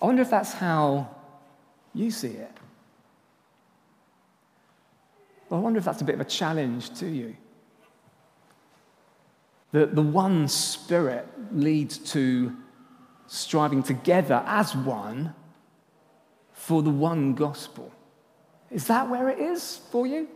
I 0.00 0.06
wonder 0.06 0.22
if 0.22 0.30
that's 0.30 0.52
how 0.52 1.08
you 1.92 2.12
see 2.12 2.28
it. 2.28 2.56
I 5.52 5.58
wonder 5.58 5.78
if 5.78 5.84
that's 5.84 6.00
a 6.00 6.04
bit 6.04 6.14
of 6.14 6.20
a 6.20 6.24
challenge 6.24 6.98
to 7.00 7.06
you. 7.06 7.36
That 9.72 9.94
the 9.94 10.02
one 10.02 10.48
spirit 10.48 11.26
leads 11.52 11.98
to 12.12 12.56
striving 13.26 13.82
together 13.82 14.42
as 14.46 14.74
one 14.74 15.34
for 16.52 16.82
the 16.82 16.90
one 16.90 17.34
gospel. 17.34 17.92
Is 18.70 18.86
that 18.86 19.10
where 19.10 19.28
it 19.28 19.38
is 19.38 19.80
for 19.90 20.06
you? 20.06 20.28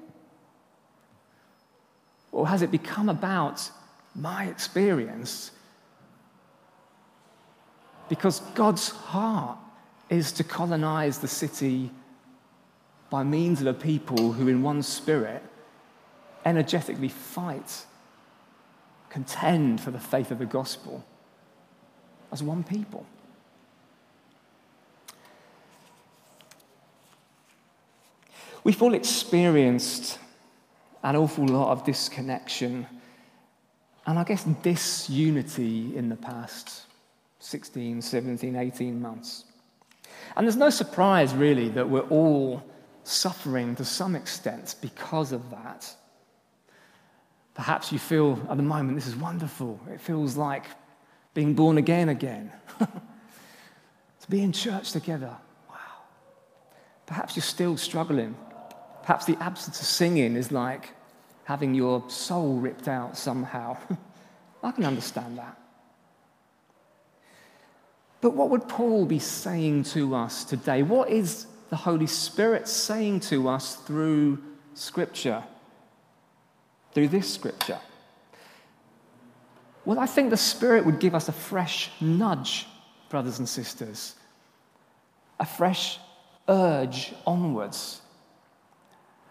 Or 2.33 2.47
has 2.49 2.61
it 2.61 2.71
become 2.71 3.09
about 3.09 3.71
my 4.15 4.45
experience? 4.47 5.53
Because 8.09 8.41
God's 8.55 8.91
heart 8.91 9.59
is 10.11 10.33
to 10.33 10.45
colonize 10.45 11.19
the 11.19 11.29
city 11.29 11.91
by 13.11 13.23
means 13.23 13.61
of 13.61 13.67
a 13.67 13.75
people 13.75 14.33
who, 14.33 14.49
in 14.49 14.63
one 14.63 14.83
spirit, 14.83 15.43
energetically 16.45 17.09
fight, 17.09 17.87
contend 19.09 19.81
for 19.81 19.91
the 19.91 19.99
faith 19.99 20.31
of 20.31 20.39
the 20.39 20.47
gospel 20.47 21.05
as 22.33 22.43
one 22.43 22.65
people. 22.65 23.07
We've 28.65 28.83
all 28.83 28.95
experienced 28.95 30.19
an 31.03 31.15
awful 31.15 31.47
lot 31.47 31.71
of 31.71 31.85
disconnection 31.85 32.87
and 34.07 34.19
I 34.19 34.25
guess 34.25 34.45
disunity 34.45 35.97
in 35.97 36.09
the 36.09 36.17
past 36.17 36.83
16, 37.41 38.03
17, 38.03 38.57
18 38.57 39.01
months. 39.01 39.45
And 40.37 40.47
there's 40.47 40.57
no 40.57 40.71
surprise, 40.71 41.35
really, 41.35 41.69
that 41.71 41.89
we're 41.89 42.09
all 42.09 42.63
suffering 43.07 43.77
to 43.77 43.85
some 43.85 44.15
extent 44.17 44.75
because 44.81 45.33
of 45.33 45.51
that. 45.51 45.95
Perhaps 47.55 47.93
you 47.93 47.99
feel 47.99 48.39
at 48.51 48.57
the 48.57 48.63
moment 48.63 48.97
this 48.97 49.07
is 49.07 49.17
wonderful. 49.17 49.81
It 49.91 50.01
feels 50.01 50.37
like 50.37 50.65
being 51.35 51.55
born 51.55 51.79
again 51.79 52.09
again. 52.09 52.53
to 52.79 54.31
be 54.31 54.43
in 54.43 54.53
church 54.53 54.93
together. 54.93 55.35
Wow. 55.69 55.77
Perhaps 57.07 57.37
you're 57.37 57.43
still 57.43 57.77
struggling. 57.77 58.37
Perhaps 59.03 59.25
the 59.25 59.37
absence 59.41 59.81
of 59.81 59.87
singing 59.87 60.37
is 60.37 60.51
like 60.51 60.91
having 61.45 61.75
your 61.75 62.09
soul 62.11 62.57
ripped 62.57 62.89
out 62.89 63.17
somehow. 63.17 63.77
I 64.63 64.73
can 64.73 64.85
understand 64.85 65.39
that. 65.39 65.57
But 68.21 68.35
what 68.35 68.51
would 68.51 68.69
Paul 68.69 69.07
be 69.07 69.21
saying 69.21 69.85
to 69.85 70.15
us 70.15 70.45
today? 70.45 70.83
What 70.83 71.11
is 71.11 71.47
the 71.69 71.77
Holy 71.77 72.07
Spirit 72.07 72.69
saying 72.69 73.21
to 73.21 73.49
us 73.49 73.77
through 73.77 74.39
Scripture? 74.75 75.43
Through 76.93 77.09
this 77.09 77.33
Scripture? 77.33 77.79
Well, 79.85 79.99
I 79.99 80.07
think 80.07 80.31
the 80.31 80.37
Spirit 80.37 80.85
would 80.85 80.99
give 80.99 81.15
us 81.15 81.29
a 81.29 81.33
fresh 81.33 81.91
nudge, 82.01 82.67
brothers 83.09 83.39
and 83.39 83.49
sisters, 83.49 84.17
a 85.39 85.47
fresh 85.47 85.99
urge 86.49 87.15
onwards, 87.27 88.01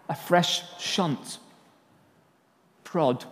a 0.08 0.16
fresh 0.16 0.64
shunt, 0.80 1.40
prod, 2.84 3.26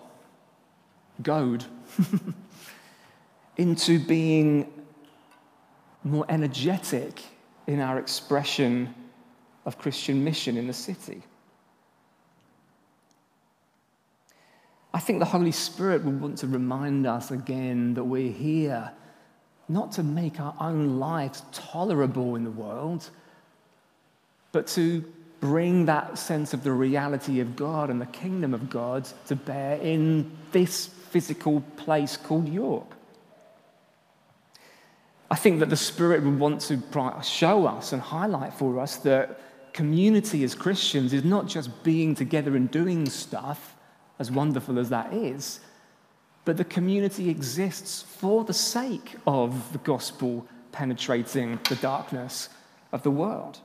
goad 1.22 1.63
into 3.58 4.00
being 4.00 4.72
more 6.04 6.26
energetic 6.28 7.22
in 7.67 7.80
our 7.80 7.97
expression 7.97 8.93
of 9.65 9.78
Christian 9.78 10.23
mission 10.23 10.58
in 10.58 10.67
the 10.67 10.73
city. 10.73 11.23
I 14.93 14.99
think 14.99 15.19
the 15.19 15.26
Holy 15.26 15.52
Spirit 15.52 16.04
would 16.04 16.21
want 16.21 16.38
to 16.39 16.47
remind 16.47 17.08
us 17.08 17.32
again 17.32 17.95
that 17.95 18.04
we're 18.04 18.32
here 18.32 18.91
not 19.67 19.91
to 19.93 20.04
make 20.04 20.39
our 20.39 20.56
own 20.60 20.99
lives 20.99 21.41
tolerable 21.52 22.36
in 22.36 22.43
the 22.43 22.52
world, 22.52 23.10
but 24.52 24.67
to 24.67 25.04
bring 25.39 25.86
that 25.86 26.17
sense 26.17 26.54
of 26.54 26.63
the 26.63 26.71
reality 26.71 27.39
of 27.39 27.56
God 27.56 27.89
and 27.89 27.99
the 27.99 28.06
kingdom 28.06 28.54
of 28.54 28.69
God 28.69 29.08
to 29.28 29.36
bear 29.36 29.78
in 29.78 30.32
this 30.52 30.86
physical 30.86 31.62
place 31.76 32.15
called 32.15 32.47
York. 32.47 32.88
I 35.34 35.36
think 35.36 35.62
that 35.62 35.72
the 35.72 35.76
Spirit 35.76 36.22
would 36.22 36.38
want 36.38 36.62
to 36.62 36.80
show 37.24 37.65
us 37.65 37.91
and 37.91 38.00
highlight 38.00 38.54
for 38.54 38.80
us 38.80 38.98
that 38.98 39.39
community 39.74 40.43
as 40.43 40.54
Christians 40.54 41.12
is 41.12 41.24
not 41.24 41.48
just 41.48 41.84
being 41.84 42.13
together 42.13 42.56
and 42.56 42.69
doing 42.69 43.10
stuff 43.10 43.76
as 44.19 44.30
wonderful 44.30 44.78
as 44.78 44.89
that 44.89 45.12
is, 45.12 45.60
but 46.46 46.58
the 46.58 46.63
community 46.63 47.32
exists 47.32 48.04
for 48.04 48.43
the 48.43 48.54
sake 48.54 49.15
of 49.26 49.74
the 49.74 49.80
gospel 49.80 50.46
penetrating 50.72 51.60
the 51.67 51.78
darkness 51.78 52.50
of 52.91 53.02
the 53.02 53.10
world. 53.10 53.58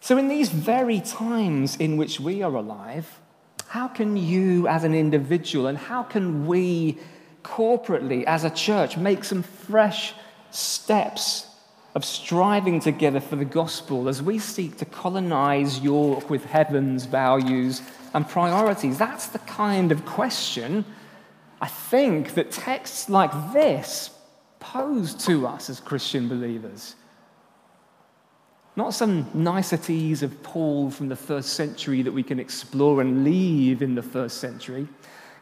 So, 0.00 0.16
in 0.16 0.28
these 0.28 0.48
very 0.48 1.02
times 1.02 1.76
in 1.76 1.98
which 1.98 2.18
we 2.18 2.42
are 2.42 2.54
alive, 2.54 3.20
how 3.66 3.88
can 3.88 4.16
you 4.16 4.68
as 4.68 4.84
an 4.84 4.94
individual 4.94 5.66
and 5.66 5.76
how 5.76 6.02
can 6.02 6.46
we 6.46 6.96
corporately 7.42 8.24
as 8.24 8.44
a 8.44 8.50
church 8.50 8.96
make 8.96 9.24
some 9.24 9.42
fresh 9.42 10.14
steps 10.50 11.46
of 11.94 12.04
striving 12.04 12.80
together 12.80 13.20
for 13.20 13.36
the 13.36 13.44
gospel 13.44 14.08
as 14.08 14.22
we 14.22 14.38
seek 14.38 14.78
to 14.78 14.84
colonize 14.84 15.80
York 15.80 16.30
with 16.30 16.44
heaven's 16.44 17.04
values 17.04 17.82
and 18.14 18.28
priorities? 18.28 18.98
That's 18.98 19.26
the 19.26 19.38
kind 19.40 19.92
of 19.92 20.04
question 20.06 20.84
I 21.60 21.68
think 21.68 22.34
that 22.34 22.50
texts 22.50 23.08
like 23.08 23.52
this 23.52 24.10
pose 24.58 25.14
to 25.26 25.46
us 25.46 25.70
as 25.70 25.78
Christian 25.78 26.28
believers. 26.28 26.96
Not 28.74 28.94
some 28.94 29.28
niceties 29.32 30.24
of 30.24 30.42
Paul 30.42 30.90
from 30.90 31.08
the 31.08 31.16
first 31.16 31.52
century 31.52 32.02
that 32.02 32.10
we 32.10 32.24
can 32.24 32.40
explore 32.40 33.00
and 33.00 33.22
leave 33.22 33.80
in 33.80 33.94
the 33.94 34.02
first 34.02 34.38
century. 34.38 34.88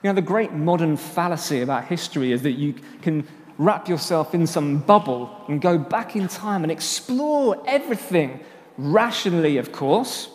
You 0.02 0.08
know, 0.08 0.14
the 0.14 0.22
great 0.22 0.52
modern 0.52 0.96
fallacy 0.96 1.60
about 1.60 1.84
history 1.84 2.32
is 2.32 2.42
that 2.42 2.52
you 2.52 2.74
can 3.02 3.26
wrap 3.58 3.88
yourself 3.88 4.34
in 4.34 4.46
some 4.46 4.78
bubble 4.78 5.30
and 5.46 5.60
go 5.60 5.76
back 5.76 6.16
in 6.16 6.26
time 6.28 6.62
and 6.62 6.72
explore 6.72 7.62
everything 7.66 8.40
rationally, 8.78 9.58
of 9.58 9.72
course, 9.72 10.30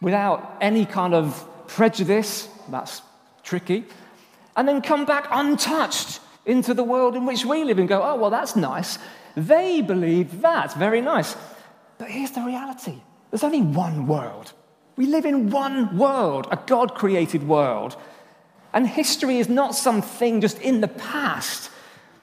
without 0.00 0.56
any 0.60 0.84
kind 0.84 1.14
of 1.14 1.46
prejudice. 1.68 2.48
That's 2.68 3.02
tricky. 3.44 3.84
And 4.56 4.66
then 4.66 4.82
come 4.82 5.04
back 5.04 5.28
untouched 5.30 6.18
into 6.44 6.74
the 6.74 6.82
world 6.82 7.14
in 7.14 7.26
which 7.26 7.44
we 7.44 7.62
live 7.62 7.78
and 7.78 7.88
go, 7.88 8.02
oh, 8.02 8.16
well, 8.16 8.30
that's 8.30 8.56
nice. 8.56 8.98
They 9.36 9.80
believe 9.80 10.40
that. 10.40 10.74
Very 10.74 11.00
nice. 11.00 11.36
But 11.98 12.10
here's 12.10 12.32
the 12.32 12.42
reality 12.42 13.00
there's 13.30 13.44
only 13.44 13.62
one 13.62 14.06
world. 14.06 14.52
We 14.96 15.06
live 15.06 15.26
in 15.26 15.50
one 15.50 15.98
world, 15.98 16.48
a 16.50 16.58
God 16.66 16.94
created 16.94 17.46
world. 17.46 17.96
And 18.76 18.86
history 18.86 19.38
is 19.38 19.48
not 19.48 19.74
something 19.74 20.42
just 20.42 20.60
in 20.60 20.82
the 20.82 20.88
past. 20.88 21.70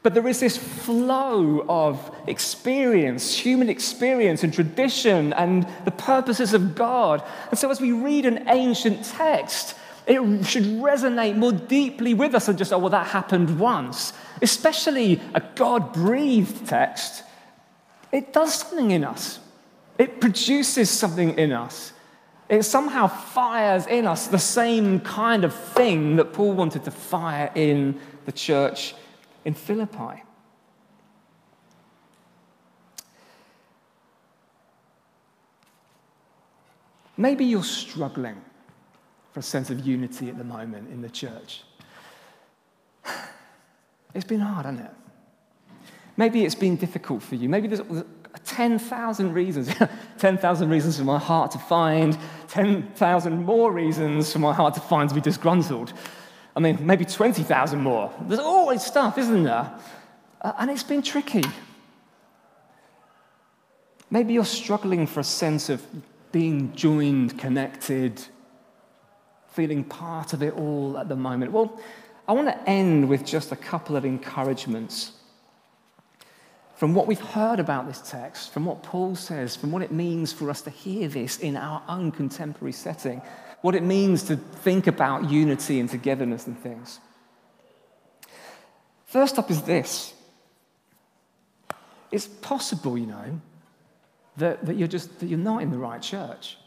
But 0.03 0.13
there 0.13 0.27
is 0.27 0.39
this 0.39 0.55
flow 0.55 1.65
of 1.67 2.15
experience, 2.27 3.35
human 3.35 3.69
experience 3.69 4.43
and 4.43 4.53
tradition 4.53 5.33
and 5.33 5.65
the 5.83 5.89
purposes 5.89 6.53
of 6.53 6.75
God. 6.75 7.23
And 7.49 7.57
so 7.57 7.71
as 7.71 7.81
we 7.81 7.91
read 7.91 8.27
an 8.27 8.47
ancient 8.49 9.03
text, 9.03 9.75
it 10.05 10.21
should 10.45 10.65
resonate 10.65 11.37
more 11.37 11.53
deeply 11.53 12.13
with 12.13 12.35
us 12.35 12.45
than 12.45 12.57
just, 12.57 12.71
oh, 12.71 12.77
well, 12.77 12.91
that 12.91 13.07
happened 13.07 13.59
once. 13.59 14.13
Especially 14.39 15.19
a 15.33 15.41
God 15.55 15.91
breathed 15.91 16.67
text. 16.67 17.23
It 18.11 18.31
does 18.31 18.53
something 18.53 18.91
in 18.91 19.03
us, 19.03 19.39
it 19.97 20.21
produces 20.21 20.91
something 20.91 21.35
in 21.39 21.51
us. 21.51 21.92
It 22.53 22.63
somehow 22.63 23.07
fires 23.07 23.87
in 23.87 24.05
us 24.05 24.27
the 24.27 24.37
same 24.37 24.99
kind 24.99 25.43
of 25.43 25.55
thing 25.55 26.17
that 26.17 26.33
Paul 26.33 26.53
wanted 26.53 26.83
to 26.83 26.91
fire 26.91 27.51
in 27.55 27.99
the 28.25 28.31
church 28.31 28.93
in 29.43 29.55
Philippi. 29.55 30.21
Maybe 37.17 37.43
you're 37.43 37.63
struggling 37.63 38.39
for 39.31 39.39
a 39.39 39.43
sense 39.43 39.71
of 39.71 39.79
unity 39.79 40.29
at 40.29 40.37
the 40.37 40.43
moment 40.43 40.91
in 40.91 41.01
the 41.01 41.09
church. 41.09 41.63
It's 44.13 44.25
been 44.25 44.41
hard, 44.41 44.67
hasn't 44.67 44.85
it? 44.85 44.91
Maybe 46.17 46.45
it's 46.45 46.53
been 46.53 46.75
difficult 46.75 47.23
for 47.23 47.33
you. 47.33 47.49
Maybe 47.49 47.67
there's 47.67 47.81
10,000 48.39 49.33
reasons, 49.33 49.69
10,000 50.17 50.69
reasons 50.69 50.97
for 50.97 51.03
my 51.03 51.19
heart 51.19 51.51
to 51.51 51.59
find, 51.59 52.17
10,000 52.47 53.45
more 53.45 53.71
reasons 53.71 54.31
for 54.31 54.39
my 54.39 54.53
heart 54.53 54.73
to 54.75 54.79
find 54.79 55.09
to 55.09 55.15
be 55.15 55.21
disgruntled. 55.21 55.93
I 56.55 56.59
mean, 56.59 56.85
maybe 56.85 57.05
20,000 57.05 57.81
more. 57.81 58.11
There's 58.27 58.39
always 58.39 58.83
stuff, 58.83 59.17
isn't 59.17 59.43
there? 59.43 59.71
Uh, 60.41 60.53
and 60.59 60.69
it's 60.69 60.83
been 60.83 61.01
tricky. 61.01 61.43
Maybe 64.09 64.33
you're 64.33 64.45
struggling 64.45 65.07
for 65.07 65.21
a 65.21 65.23
sense 65.23 65.69
of 65.69 65.83
being 66.31 66.73
joined, 66.75 67.39
connected, 67.39 68.21
feeling 69.47 69.83
part 69.83 70.33
of 70.33 70.43
it 70.43 70.53
all 70.53 70.97
at 70.97 71.07
the 71.07 71.15
moment. 71.15 71.51
Well, 71.51 71.79
I 72.27 72.33
want 72.33 72.47
to 72.47 72.69
end 72.69 73.09
with 73.09 73.25
just 73.25 73.51
a 73.51 73.55
couple 73.55 73.95
of 73.95 74.05
encouragements. 74.05 75.13
From 76.83 76.93
what 76.93 77.07
we've 77.07 77.17
heard 77.17 77.61
about 77.61 77.87
this 77.87 78.01
text, 78.01 78.51
from 78.51 78.65
what 78.65 78.83
Paul 78.83 79.15
says, 79.15 79.55
from 79.55 79.71
what 79.71 79.83
it 79.83 79.93
means 79.93 80.33
for 80.33 80.49
us 80.49 80.61
to 80.63 80.69
hear 80.69 81.07
this 81.07 81.39
in 81.39 81.55
our 81.55 81.81
own 81.87 82.11
contemporary 82.11 82.73
setting, 82.73 83.21
what 83.61 83.73
it 83.73 83.83
means 83.83 84.23
to 84.23 84.35
think 84.35 84.85
about 84.87 85.29
unity 85.29 85.79
and 85.79 85.89
togetherness 85.89 86.45
and 86.45 86.59
things. 86.59 86.99
First 89.05 89.39
up 89.39 89.49
is 89.49 89.61
this 89.61 90.13
it's 92.11 92.27
possible, 92.27 92.97
you 92.97 93.07
know, 93.07 93.39
that, 94.35 94.65
that, 94.65 94.75
you're 94.75 94.89
just 94.89 95.21
that 95.21 95.27
you're 95.27 95.39
not 95.39 95.61
in 95.61 95.71
the 95.71 95.77
right 95.77 96.01
church. 96.01 96.57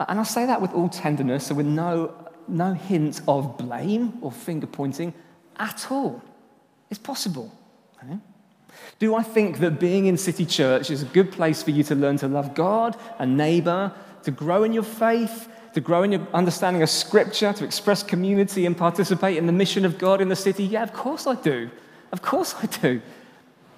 And 0.00 0.18
I 0.18 0.24
say 0.24 0.46
that 0.46 0.60
with 0.60 0.72
all 0.72 0.88
tenderness 0.88 1.46
and 1.48 1.56
with 1.56 1.66
no, 1.66 2.12
no 2.48 2.72
hint 2.72 3.20
of 3.28 3.56
blame 3.56 4.18
or 4.20 4.32
finger 4.32 4.66
pointing 4.66 5.14
at 5.60 5.92
all. 5.92 6.20
It's 6.90 6.98
possible. 6.98 7.56
Okay? 8.02 8.18
Do 8.98 9.14
I 9.14 9.22
think 9.22 9.58
that 9.58 9.80
being 9.80 10.06
in 10.06 10.16
City 10.16 10.44
Church 10.44 10.90
is 10.90 11.02
a 11.02 11.06
good 11.06 11.32
place 11.32 11.62
for 11.62 11.70
you 11.70 11.82
to 11.84 11.94
learn 11.94 12.16
to 12.18 12.28
love 12.28 12.54
God 12.54 12.96
and 13.18 13.36
neighbor, 13.36 13.92
to 14.24 14.30
grow 14.30 14.62
in 14.64 14.72
your 14.72 14.82
faith, 14.82 15.48
to 15.74 15.80
grow 15.80 16.02
in 16.02 16.12
your 16.12 16.26
understanding 16.34 16.82
of 16.82 16.90
Scripture, 16.90 17.52
to 17.52 17.64
express 17.64 18.02
community 18.02 18.66
and 18.66 18.76
participate 18.76 19.36
in 19.36 19.46
the 19.46 19.52
mission 19.52 19.84
of 19.84 19.98
God 19.98 20.20
in 20.20 20.28
the 20.28 20.36
city? 20.36 20.64
Yeah, 20.64 20.82
of 20.82 20.92
course 20.92 21.26
I 21.26 21.34
do. 21.34 21.70
Of 22.12 22.22
course 22.22 22.54
I 22.60 22.66
do. 22.66 23.00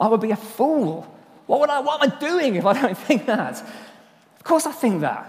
I 0.01 0.09
would 0.09 0.21
be 0.21 0.31
a 0.31 0.37
fool. 0.37 1.03
What, 1.47 1.61
would 1.61 1.71
I, 1.71 1.81
what 1.81 2.03
am 2.03 2.11
I 2.11 2.19
doing 2.19 2.57
if 2.57 2.65
I 2.65 2.73
don't 2.81 2.99
think 3.07 3.27
that? 3.27 3.61
Of 4.37 4.45
course 4.45 4.67
I 4.67 4.73
think 4.73 5.03
that. 5.03 5.29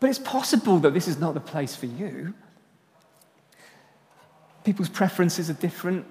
But 0.00 0.10
it's 0.10 0.18
possible 0.18 0.78
that 0.80 0.94
this 0.94 1.08
is 1.08 1.18
not 1.18 1.34
the 1.34 1.40
place 1.40 1.76
for 1.76 1.86
you. 1.86 2.34
People's 4.64 4.88
preferences 4.88 5.48
are 5.48 5.54
different. 5.54 6.06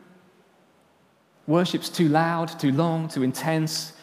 Worship's 1.49 1.89
too 1.89 2.09
loud, 2.09 2.59
too 2.59 2.71
long, 2.71 3.07
too 3.07 3.23
intense. 3.23 3.93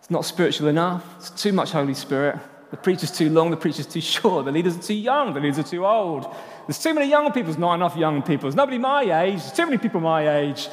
It's 0.00 0.10
not 0.10 0.24
spiritual 0.24 0.66
enough. 0.66 1.06
It's 1.18 1.30
too 1.30 1.52
much 1.52 1.70
Holy 1.70 1.94
Spirit. 1.94 2.40
The 2.72 2.76
preacher's 2.76 3.12
too 3.12 3.30
long, 3.30 3.52
the 3.52 3.56
preacher's 3.56 3.86
too 3.86 4.00
short, 4.00 4.46
the 4.46 4.50
leaders 4.50 4.76
are 4.76 4.82
too 4.82 4.94
young, 4.94 5.32
the 5.32 5.38
leaders 5.38 5.60
are 5.60 5.70
too 5.70 5.86
old. 5.86 6.26
There's 6.66 6.82
too 6.82 6.92
many 6.92 7.08
young 7.08 7.26
people, 7.26 7.44
there's 7.44 7.56
not 7.58 7.74
enough 7.74 7.96
young 7.96 8.20
people. 8.20 8.42
There's 8.48 8.56
nobody 8.56 8.78
my 8.78 9.02
age, 9.02 9.38
there's 9.42 9.52
too 9.52 9.66
many 9.66 9.78
people 9.78 10.00
my 10.00 10.28
age. 10.38 10.68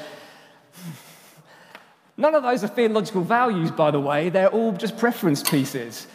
None 2.17 2.34
of 2.34 2.41
those 2.41 2.63
are 2.63 2.67
theological 2.67 3.21
values, 3.21 3.69
by 3.69 3.91
the 3.91 3.99
way, 3.99 4.29
they're 4.29 4.49
all 4.49 4.71
just 4.71 4.97
preference 4.97 5.43
pieces. 5.43 6.08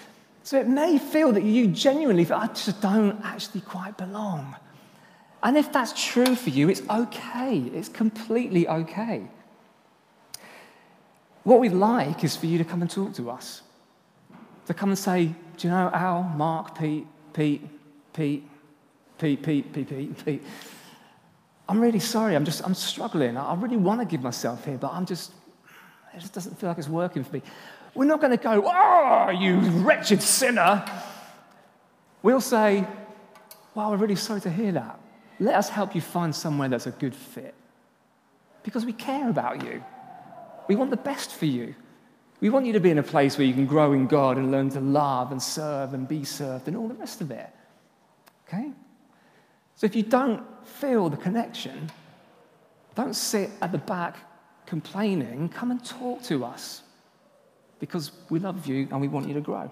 So 0.43 0.59
it 0.59 0.67
may 0.67 0.99
feel 0.99 1.31
that 1.31 1.45
you 1.45 1.69
genuinely 1.69 2.25
feel, 2.25 2.38
I 2.38 2.49
just 2.49 2.81
don't 2.81 3.21
actually 3.25 3.61
quite 3.61 3.97
belong. 3.97 4.57
And 5.45 5.57
if 5.57 5.73
that's 5.73 5.93
true 5.93 6.35
for 6.35 6.51
you, 6.51 6.69
it's 6.69 6.83
okay. 6.91 7.59
It's 7.73 7.88
completely 7.88 8.67
okay. 8.67 9.29
What 11.49 11.61
we'd 11.61 11.73
like 11.73 12.25
is 12.25 12.37
for 12.37 12.45
you 12.45 12.59
to 12.59 12.65
come 12.65 12.83
and 12.83 12.91
talk 12.91 13.15
to 13.15 13.31
us. 13.31 13.63
To 14.67 14.75
come 14.75 14.91
and 14.91 14.99
say, 14.99 15.35
Do 15.57 15.67
you 15.67 15.73
know 15.73 15.91
Al, 15.95 16.23
Mark, 16.23 16.77
Pete, 16.77 17.07
Pete, 17.33 17.67
Pete, 18.13 18.47
Pete, 19.17 19.43
Pete, 19.43 19.73
Pete, 19.73 19.89
Pete, 19.89 20.25
Pete? 20.27 20.43
I'm 21.67 21.81
really 21.81 22.01
sorry. 22.01 22.37
I'm 22.37 22.45
just, 22.45 22.63
I'm 22.67 22.75
struggling. 22.75 23.39
I 23.39 23.55
really 23.55 23.79
want 23.79 24.03
to 24.03 24.07
give 24.07 24.21
myself 24.21 24.63
here, 24.67 24.77
but 24.77 24.93
I'm 24.93 25.07
just, 25.07 25.33
it 26.15 26.21
just 26.21 26.35
doesn't 26.35 26.61
feel 26.61 26.69
like 26.69 26.77
it's 26.77 26.87
working 26.87 27.25
for 27.25 27.37
me. 27.37 27.43
We're 27.95 28.05
not 28.05 28.21
going 28.21 28.37
to 28.37 28.45
go, 28.45 28.63
oh, 28.67 29.31
you 29.31 29.59
wretched 29.81 30.21
sinner. 30.21 30.85
We'll 32.23 32.43
say, 32.43 32.87
wow, 33.75 33.91
we're 33.91 33.97
really 33.97 34.17
sorry 34.17 34.43
to 34.43 34.51
hear 34.51 34.73
that. 34.73 35.01
Let 35.41 35.55
us 35.55 35.71
help 35.71 35.95
you 35.95 36.03
find 36.03 36.35
somewhere 36.35 36.69
that's 36.69 36.87
a 36.87 36.91
good 36.91 37.15
fit. 37.15 37.55
Because 38.65 38.85
we 38.85 38.93
care 38.93 39.31
about 39.31 39.65
you. 39.65 39.83
We 40.68 40.76
want 40.76 40.90
the 40.90 40.96
best 40.96 41.33
for 41.33 41.46
you. 41.46 41.74
We 42.40 42.50
want 42.50 42.66
you 42.66 42.72
to 42.74 42.81
be 42.81 42.90
in 42.90 42.98
a 42.98 43.02
place 43.02 43.37
where 43.37 43.46
you 43.46 43.54
can 43.54 43.66
grow 43.66 43.92
in 43.92 44.07
God 44.07 44.37
and 44.37 44.52
learn 44.52 44.70
to 44.70 44.81
love 44.81 45.33
and 45.33 45.42
serve 45.42 45.92
and 45.92 46.07
be 46.07 46.22
served 46.22 46.68
and 46.68 46.76
all 46.76 46.87
the 46.87 46.94
rest 46.94 47.20
of 47.20 47.31
it. 47.33 47.50
Okay? 48.46 48.70
So 49.74 49.87
if 49.87 49.96
you 49.96 50.04
don't 50.04 50.44
feel 50.66 51.09
the 51.09 51.16
connection, 51.16 51.90
don't 52.94 53.14
sit 53.14 53.50
at 53.61 53.72
the 53.72 53.78
back 53.78 54.16
complaining. 54.66 55.48
Come 55.48 55.70
and 55.70 55.85
talk 55.85 56.22
to 56.24 56.44
us 56.44 56.83
because 57.81 58.12
we 58.28 58.38
love 58.38 58.66
you 58.66 58.88
and 58.90 59.00
we 59.00 59.09
want 59.09 59.26
you 59.26 59.35
to 59.35 59.40
grow. 59.40 59.70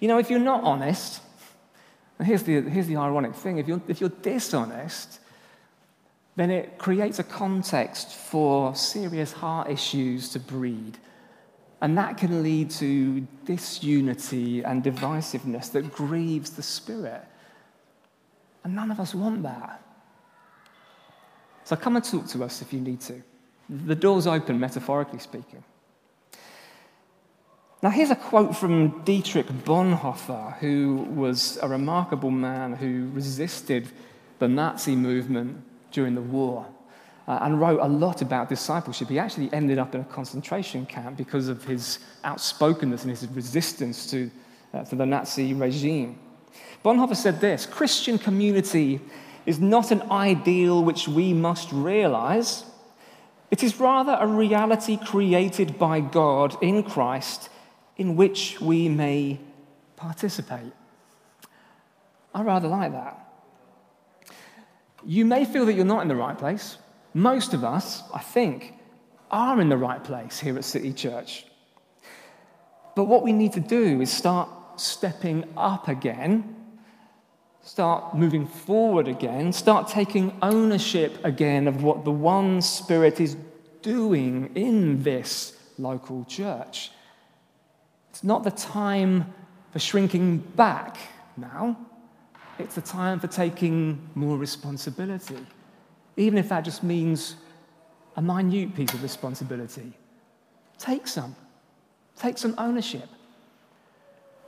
You 0.00 0.08
know, 0.08 0.18
if 0.18 0.30
you're 0.30 0.38
not 0.38 0.64
honest, 0.64 1.22
and 2.18 2.26
here's 2.26 2.42
the, 2.42 2.62
here's 2.62 2.86
the 2.86 2.96
ironic 2.96 3.34
thing 3.34 3.58
if 3.58 3.68
you're, 3.68 3.80
if 3.88 4.00
you're 4.00 4.10
dishonest, 4.10 5.20
then 6.38 6.52
it 6.52 6.78
creates 6.78 7.18
a 7.18 7.24
context 7.24 8.12
for 8.12 8.72
serious 8.76 9.32
heart 9.32 9.68
issues 9.68 10.28
to 10.28 10.38
breed. 10.38 10.96
And 11.80 11.98
that 11.98 12.16
can 12.16 12.44
lead 12.44 12.70
to 12.82 13.26
disunity 13.44 14.62
and 14.62 14.84
divisiveness 14.84 15.72
that 15.72 15.92
grieves 15.92 16.50
the 16.50 16.62
spirit. 16.62 17.24
And 18.62 18.76
none 18.76 18.92
of 18.92 19.00
us 19.00 19.16
want 19.16 19.42
that. 19.42 19.82
So 21.64 21.74
come 21.74 21.96
and 21.96 22.04
talk 22.04 22.28
to 22.28 22.44
us 22.44 22.62
if 22.62 22.72
you 22.72 22.80
need 22.80 23.00
to. 23.02 23.20
The 23.68 23.96
door's 23.96 24.28
open, 24.28 24.60
metaphorically 24.60 25.18
speaking. 25.18 25.64
Now, 27.82 27.90
here's 27.90 28.10
a 28.10 28.16
quote 28.16 28.56
from 28.56 29.02
Dietrich 29.02 29.46
Bonhoeffer, 29.48 30.56
who 30.58 31.06
was 31.14 31.58
a 31.62 31.68
remarkable 31.68 32.30
man 32.30 32.74
who 32.74 33.10
resisted 33.12 33.88
the 34.38 34.46
Nazi 34.46 34.94
movement 34.94 35.64
during 35.90 36.14
the 36.14 36.20
war 36.20 36.66
uh, 37.28 37.38
and 37.42 37.60
wrote 37.60 37.80
a 37.80 37.88
lot 37.88 38.22
about 38.22 38.48
discipleship. 38.48 39.08
He 39.08 39.18
actually 39.18 39.52
ended 39.52 39.78
up 39.78 39.94
in 39.94 40.00
a 40.00 40.04
concentration 40.04 40.86
camp 40.86 41.16
because 41.16 41.48
of 41.48 41.62
his 41.64 41.98
outspokenness 42.24 43.02
and 43.02 43.10
his 43.10 43.28
resistance 43.28 44.10
to, 44.10 44.30
uh, 44.72 44.84
to 44.84 44.96
the 44.96 45.04
Nazi 45.04 45.52
regime. 45.52 46.18
Bonhoeffer 46.84 47.16
said 47.16 47.40
this 47.40 47.66
Christian 47.66 48.18
community 48.18 49.00
is 49.44 49.60
not 49.60 49.90
an 49.90 50.02
ideal 50.10 50.82
which 50.82 51.06
we 51.06 51.32
must 51.32 51.70
realize, 51.72 52.64
it 53.50 53.62
is 53.62 53.78
rather 53.80 54.16
a 54.18 54.26
reality 54.26 54.96
created 54.96 55.78
by 55.78 56.00
God 56.00 56.56
in 56.62 56.82
Christ 56.82 57.48
in 57.96 58.16
which 58.16 58.60
we 58.60 58.88
may 58.88 59.40
participate. 59.96 60.72
I 62.34 62.42
rather 62.42 62.68
like 62.68 62.92
that. 62.92 63.27
You 65.04 65.24
may 65.24 65.44
feel 65.44 65.66
that 65.66 65.74
you're 65.74 65.84
not 65.84 66.02
in 66.02 66.08
the 66.08 66.16
right 66.16 66.36
place. 66.36 66.76
Most 67.14 67.54
of 67.54 67.64
us, 67.64 68.02
I 68.12 68.20
think, 68.20 68.74
are 69.30 69.60
in 69.60 69.68
the 69.68 69.76
right 69.76 70.02
place 70.02 70.38
here 70.38 70.56
at 70.56 70.64
City 70.64 70.92
Church. 70.92 71.46
But 72.94 73.04
what 73.04 73.22
we 73.22 73.32
need 73.32 73.52
to 73.52 73.60
do 73.60 74.00
is 74.00 74.10
start 74.10 74.48
stepping 74.76 75.44
up 75.56 75.88
again, 75.88 76.56
start 77.62 78.16
moving 78.16 78.46
forward 78.46 79.08
again, 79.08 79.52
start 79.52 79.88
taking 79.88 80.36
ownership 80.42 81.24
again 81.24 81.68
of 81.68 81.82
what 81.82 82.04
the 82.04 82.10
one 82.10 82.60
Spirit 82.60 83.20
is 83.20 83.36
doing 83.82 84.50
in 84.54 85.02
this 85.02 85.56
local 85.78 86.24
church. 86.24 86.90
It's 88.10 88.24
not 88.24 88.42
the 88.42 88.50
time 88.50 89.32
for 89.72 89.78
shrinking 89.78 90.38
back 90.38 90.98
now. 91.36 91.76
It's 92.58 92.74
the 92.74 92.80
time 92.80 93.20
for 93.20 93.28
taking 93.28 94.08
more 94.14 94.36
responsibility, 94.36 95.38
even 96.16 96.38
if 96.38 96.48
that 96.48 96.62
just 96.64 96.82
means 96.82 97.36
a 98.16 98.22
minute 98.22 98.74
piece 98.74 98.92
of 98.94 99.02
responsibility. 99.02 99.92
Take 100.78 101.06
some. 101.06 101.36
Take 102.16 102.36
some 102.36 102.54
ownership. 102.58 103.08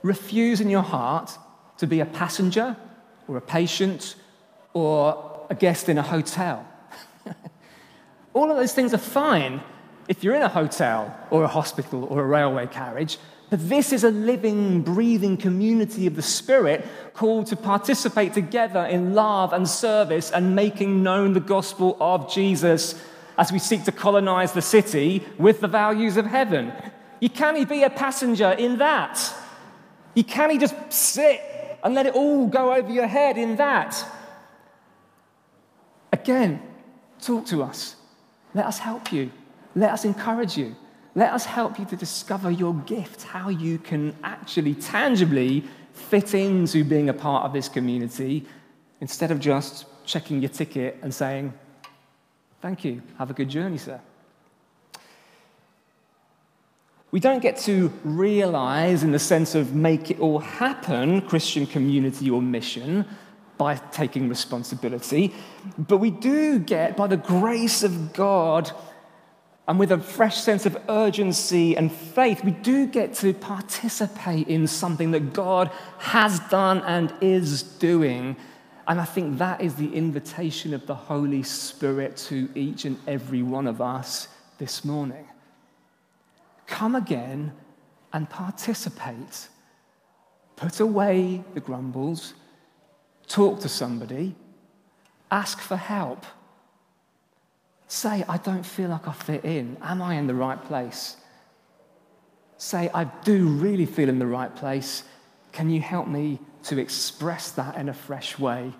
Refuse 0.02 0.60
in 0.60 0.70
your 0.70 0.82
heart 0.82 1.36
to 1.78 1.86
be 1.86 2.00
a 2.00 2.06
passenger 2.06 2.76
or 3.28 3.36
a 3.36 3.40
patient 3.40 4.16
or 4.72 5.46
a 5.48 5.54
guest 5.54 5.88
in 5.88 5.98
a 5.98 6.02
hotel. 6.02 6.66
All 8.34 8.50
of 8.50 8.56
those 8.56 8.72
things 8.72 8.92
are 8.92 8.98
fine 8.98 9.60
if 10.08 10.24
you're 10.24 10.34
in 10.34 10.42
a 10.42 10.48
hotel 10.48 11.16
or 11.30 11.44
a 11.44 11.48
hospital 11.48 12.04
or 12.04 12.20
a 12.22 12.26
railway 12.26 12.66
carriage, 12.66 13.18
but 13.50 13.68
this 13.68 13.92
is 13.92 14.04
a 14.04 14.10
living, 14.10 14.82
breathing 14.82 15.36
community 15.36 16.06
of 16.06 16.14
the 16.14 16.22
Spirit 16.22 16.86
called 17.14 17.46
to 17.48 17.56
participate 17.56 18.32
together 18.32 18.84
in 18.84 19.14
love 19.14 19.52
and 19.52 19.68
service 19.68 20.30
and 20.30 20.54
making 20.54 21.02
known 21.02 21.32
the 21.32 21.40
gospel 21.40 21.96
of 22.00 22.32
Jesus 22.32 22.94
as 23.36 23.50
we 23.50 23.58
seek 23.58 23.84
to 23.84 23.92
colonize 23.92 24.52
the 24.52 24.62
city 24.62 25.24
with 25.36 25.60
the 25.60 25.68
values 25.68 26.16
of 26.16 26.26
heaven. 26.26 26.72
You 27.20 27.28
can't 27.28 27.68
be 27.68 27.82
a 27.82 27.90
passenger 27.90 28.50
in 28.52 28.78
that. 28.78 29.34
You 30.14 30.22
can't 30.22 30.60
just 30.60 30.74
sit 30.92 31.40
and 31.82 31.94
let 31.94 32.06
it 32.06 32.14
all 32.14 32.46
go 32.46 32.72
over 32.72 32.90
your 32.90 33.08
head 33.08 33.36
in 33.36 33.56
that. 33.56 34.04
Again, 36.12 36.62
talk 37.20 37.46
to 37.46 37.62
us. 37.62 37.96
Let 38.54 38.66
us 38.66 38.78
help 38.78 39.12
you. 39.12 39.32
Let 39.74 39.90
us 39.90 40.04
encourage 40.04 40.56
you. 40.56 40.76
Let 41.14 41.32
us 41.32 41.44
help 41.44 41.78
you 41.78 41.84
to 41.86 41.96
discover 41.96 42.50
your 42.50 42.74
gift, 42.74 43.22
how 43.22 43.48
you 43.48 43.78
can 43.78 44.14
actually 44.22 44.74
tangibly 44.74 45.64
fit 45.92 46.34
into 46.34 46.84
being 46.84 47.08
a 47.08 47.14
part 47.14 47.44
of 47.44 47.52
this 47.52 47.68
community 47.68 48.46
instead 49.00 49.30
of 49.30 49.40
just 49.40 49.86
checking 50.04 50.40
your 50.40 50.50
ticket 50.50 50.98
and 51.02 51.12
saying, 51.12 51.52
Thank 52.60 52.84
you, 52.84 53.02
have 53.18 53.30
a 53.30 53.32
good 53.32 53.48
journey, 53.48 53.78
sir. 53.78 54.00
We 57.10 57.18
don't 57.18 57.40
get 57.40 57.56
to 57.60 57.92
realize, 58.04 59.02
in 59.02 59.12
the 59.12 59.18
sense 59.18 59.54
of 59.54 59.74
make 59.74 60.10
it 60.10 60.20
all 60.20 60.38
happen, 60.38 61.22
Christian 61.22 61.66
community 61.66 62.30
or 62.30 62.40
mission, 62.40 63.06
by 63.56 63.74
taking 63.74 64.28
responsibility, 64.28 65.34
but 65.76 65.98
we 65.98 66.10
do 66.10 66.58
get, 66.58 66.96
by 66.96 67.06
the 67.06 67.16
grace 67.16 67.82
of 67.82 68.12
God, 68.12 68.70
and 69.70 69.78
with 69.78 69.92
a 69.92 69.98
fresh 69.98 70.36
sense 70.36 70.66
of 70.66 70.76
urgency 70.88 71.76
and 71.76 71.92
faith, 71.92 72.42
we 72.42 72.50
do 72.50 72.88
get 72.88 73.14
to 73.14 73.32
participate 73.32 74.48
in 74.48 74.66
something 74.66 75.12
that 75.12 75.32
God 75.32 75.70
has 75.98 76.40
done 76.48 76.78
and 76.80 77.14
is 77.20 77.62
doing. 77.62 78.34
And 78.88 79.00
I 79.00 79.04
think 79.04 79.38
that 79.38 79.60
is 79.60 79.76
the 79.76 79.94
invitation 79.94 80.74
of 80.74 80.88
the 80.88 80.96
Holy 80.96 81.44
Spirit 81.44 82.16
to 82.30 82.48
each 82.56 82.84
and 82.84 82.98
every 83.06 83.44
one 83.44 83.68
of 83.68 83.80
us 83.80 84.26
this 84.58 84.84
morning. 84.84 85.28
Come 86.66 86.96
again 86.96 87.52
and 88.12 88.28
participate. 88.28 89.46
Put 90.56 90.80
away 90.80 91.44
the 91.54 91.60
grumbles, 91.60 92.34
talk 93.28 93.60
to 93.60 93.68
somebody, 93.68 94.34
ask 95.30 95.60
for 95.60 95.76
help. 95.76 96.26
Say, 97.90 98.24
I 98.28 98.36
don't 98.36 98.64
feel 98.64 98.88
like 98.88 99.08
I 99.08 99.12
fit 99.12 99.44
in. 99.44 99.76
Am 99.82 100.00
I 100.00 100.14
in 100.14 100.28
the 100.28 100.34
right 100.34 100.64
place? 100.64 101.16
Say, 102.56 102.88
I 102.94 103.02
do 103.24 103.48
really 103.48 103.84
feel 103.84 104.08
in 104.08 104.20
the 104.20 104.28
right 104.28 104.54
place. 104.54 105.02
Can 105.50 105.68
you 105.68 105.80
help 105.80 106.06
me 106.06 106.38
to 106.62 106.78
express 106.78 107.50
that 107.50 107.74
in 107.74 107.88
a 107.88 107.92
fresh 107.92 108.38
way? 108.38 108.72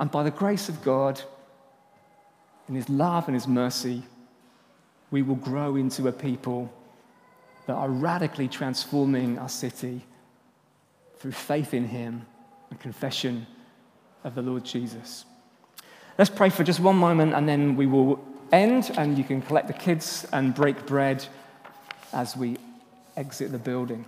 And 0.00 0.10
by 0.10 0.22
the 0.22 0.30
grace 0.30 0.70
of 0.70 0.82
God, 0.82 1.20
in 2.70 2.74
His 2.74 2.88
love 2.88 3.28
and 3.28 3.34
His 3.34 3.46
mercy, 3.46 4.02
we 5.10 5.20
will 5.20 5.36
grow 5.36 5.76
into 5.76 6.08
a 6.08 6.12
people 6.12 6.72
that 7.66 7.74
are 7.74 7.90
radically 7.90 8.48
transforming 8.48 9.38
our 9.38 9.50
city 9.50 10.06
through 11.18 11.32
faith 11.32 11.74
in 11.74 11.86
Him 11.86 12.24
and 12.70 12.80
confession 12.80 13.46
of 14.24 14.34
the 14.34 14.42
Lord 14.42 14.64
Jesus. 14.64 15.26
Let's 16.18 16.30
pray 16.30 16.48
for 16.48 16.64
just 16.64 16.80
one 16.80 16.96
moment 16.96 17.34
and 17.34 17.46
then 17.46 17.76
we 17.76 17.86
will 17.86 18.24
end, 18.52 18.90
and 18.96 19.18
you 19.18 19.24
can 19.24 19.42
collect 19.42 19.66
the 19.66 19.74
kids 19.74 20.26
and 20.32 20.54
break 20.54 20.86
bread 20.86 21.26
as 22.12 22.36
we 22.36 22.56
exit 23.16 23.52
the 23.52 23.58
building. 23.58 24.06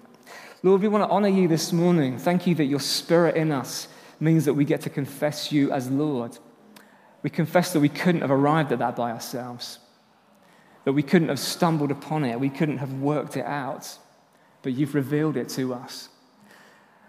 Lord, 0.63 0.81
we 0.81 0.89
want 0.89 1.05
to 1.05 1.11
honor 1.11 1.29
you 1.29 1.49
this 1.49 1.73
morning. 1.73 2.19
Thank 2.19 2.47
you 2.47 2.55
that 2.55 2.65
your 2.65 2.81
spirit 2.81 3.37
in 3.37 3.53
us 3.53 3.89
means 4.21 4.45
that 4.47 4.55
we 4.55 4.65
get 4.65 4.81
to 4.83 4.91
confess 4.91 5.53
you 5.53 5.71
as 5.71 5.91
Lord. 5.91 6.39
We 7.23 7.31
confess 7.31 7.73
that 7.73 7.81
we 7.81 7.89
couldn't 7.89 8.23
have 8.23 8.31
arrived 8.31 8.73
at 8.73 8.79
that 8.79 8.97
by 8.97 9.11
ourselves, 9.11 9.79
that 10.85 10.93
we 10.93 11.03
couldn't 11.03 11.29
have 11.29 11.39
stumbled 11.39 11.91
upon 11.91 12.25
it, 12.25 12.41
we 12.41 12.49
couldn't 12.49 12.79
have 12.79 12.95
worked 12.95 13.37
it 13.37 13.45
out, 13.45 13.99
but 14.63 14.73
you've 14.73 14.95
revealed 14.95 15.37
it 15.37 15.49
to 15.51 15.75
us. 15.75 16.09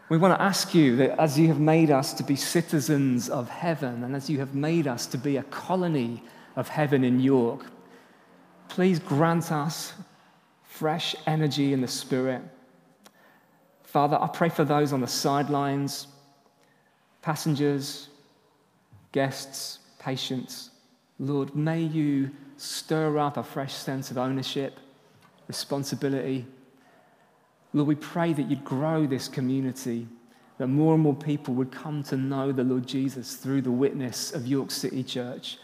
We 0.09 0.17
want 0.17 0.35
to 0.35 0.41
ask 0.41 0.73
you 0.73 0.95
that 0.95 1.19
as 1.19 1.37
you 1.37 1.47
have 1.49 1.59
made 1.59 1.91
us 1.91 2.13
to 2.13 2.23
be 2.23 2.35
citizens 2.35 3.29
of 3.29 3.47
heaven 3.47 4.03
and 4.03 4.15
as 4.15 4.27
you 4.27 4.39
have 4.39 4.55
made 4.55 4.87
us 4.87 5.05
to 5.07 5.19
be 5.19 5.37
a 5.37 5.43
colony 5.43 6.23
of 6.55 6.67
heaven 6.67 7.03
in 7.03 7.19
York, 7.19 7.67
please 8.69 8.97
grant 8.97 9.51
us 9.51 9.93
fresh 10.63 11.15
energy 11.27 11.73
in 11.73 11.81
the 11.81 11.87
Spirit. 11.87 12.41
Father, 13.83 14.17
I 14.19 14.27
pray 14.27 14.49
for 14.49 14.63
those 14.63 14.93
on 14.93 15.01
the 15.01 15.07
sidelines, 15.07 16.07
passengers, 17.21 18.09
guests, 19.11 19.77
patients. 19.99 20.71
Lord, 21.19 21.55
may 21.55 21.81
you 21.81 22.31
stir 22.57 23.19
up 23.19 23.37
a 23.37 23.43
fresh 23.43 23.73
sense 23.75 24.09
of 24.09 24.17
ownership, 24.17 24.79
responsibility 25.47 26.47
Lord, 27.73 27.87
we 27.87 27.95
pray 27.95 28.33
that 28.33 28.49
you'd 28.49 28.65
grow 28.65 29.05
this 29.05 29.27
community, 29.27 30.07
that 30.57 30.67
more 30.67 30.95
and 30.95 31.03
more 31.03 31.15
people 31.15 31.53
would 31.55 31.71
come 31.71 32.03
to 32.03 32.17
know 32.17 32.51
the 32.51 32.63
Lord 32.63 32.87
Jesus 32.87 33.35
through 33.35 33.61
the 33.61 33.71
witness 33.71 34.33
of 34.33 34.47
York 34.47 34.71
City 34.71 35.03
Church, 35.03 35.57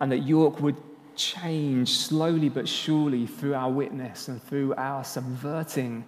and 0.00 0.10
that 0.10 0.18
York 0.18 0.60
would 0.60 0.76
change 1.14 1.90
slowly 1.90 2.48
but 2.48 2.68
surely 2.68 3.26
through 3.26 3.54
our 3.54 3.70
witness 3.70 4.28
and 4.28 4.42
through 4.42 4.74
our 4.74 5.04
subverting 5.04 6.04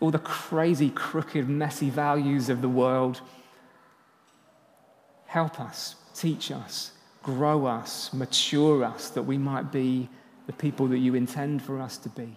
all 0.00 0.10
the 0.10 0.18
crazy, 0.18 0.90
crooked, 0.90 1.48
messy 1.48 1.90
values 1.90 2.48
of 2.48 2.62
the 2.62 2.68
world. 2.68 3.20
Help 5.26 5.60
us, 5.60 5.94
teach 6.14 6.50
us, 6.50 6.92
grow 7.22 7.66
us, 7.66 8.12
mature 8.12 8.82
us, 8.82 9.10
that 9.10 9.22
we 9.22 9.38
might 9.38 9.70
be 9.70 10.08
the 10.46 10.52
people 10.52 10.88
that 10.88 10.98
you 10.98 11.14
intend 11.14 11.62
for 11.62 11.80
us 11.80 11.98
to 11.98 12.08
be. 12.08 12.36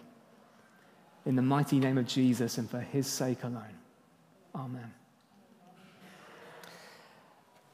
In 1.26 1.36
the 1.36 1.42
mighty 1.42 1.80
name 1.80 1.98
of 1.98 2.08
Jesus 2.08 2.58
and 2.58 2.70
for 2.70 2.80
his 2.80 3.08
sake 3.08 3.44
alone. 3.44 3.78
Amen. 4.56 4.94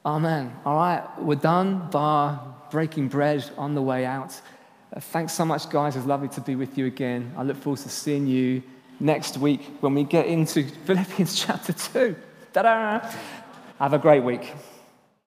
Amen. 0.04 0.56
All 0.64 0.76
right, 0.76 1.04
we're 1.20 1.34
done, 1.34 1.90
bar 1.90 2.56
breaking 2.70 3.08
bread 3.08 3.44
on 3.58 3.74
the 3.74 3.82
way 3.82 4.06
out. 4.06 4.40
Uh, 4.94 5.00
thanks 5.00 5.32
so 5.32 5.44
much, 5.44 5.68
guys. 5.68 5.96
It's 5.96 6.06
lovely 6.06 6.28
to 6.28 6.40
be 6.40 6.54
with 6.54 6.78
you 6.78 6.86
again. 6.86 7.32
I 7.36 7.42
look 7.42 7.56
forward 7.56 7.80
to 7.80 7.88
seeing 7.88 8.26
you 8.26 8.62
next 8.98 9.36
week 9.38 9.60
when 9.80 9.94
we 9.94 10.04
get 10.04 10.26
into 10.26 10.64
Philippians 10.86 11.34
chapter 11.34 11.72
2. 11.72 12.16
Ta 12.52 12.62
da! 12.62 13.10
Have 13.78 13.92
a 13.92 13.98
great 13.98 14.22
week. 14.22 14.54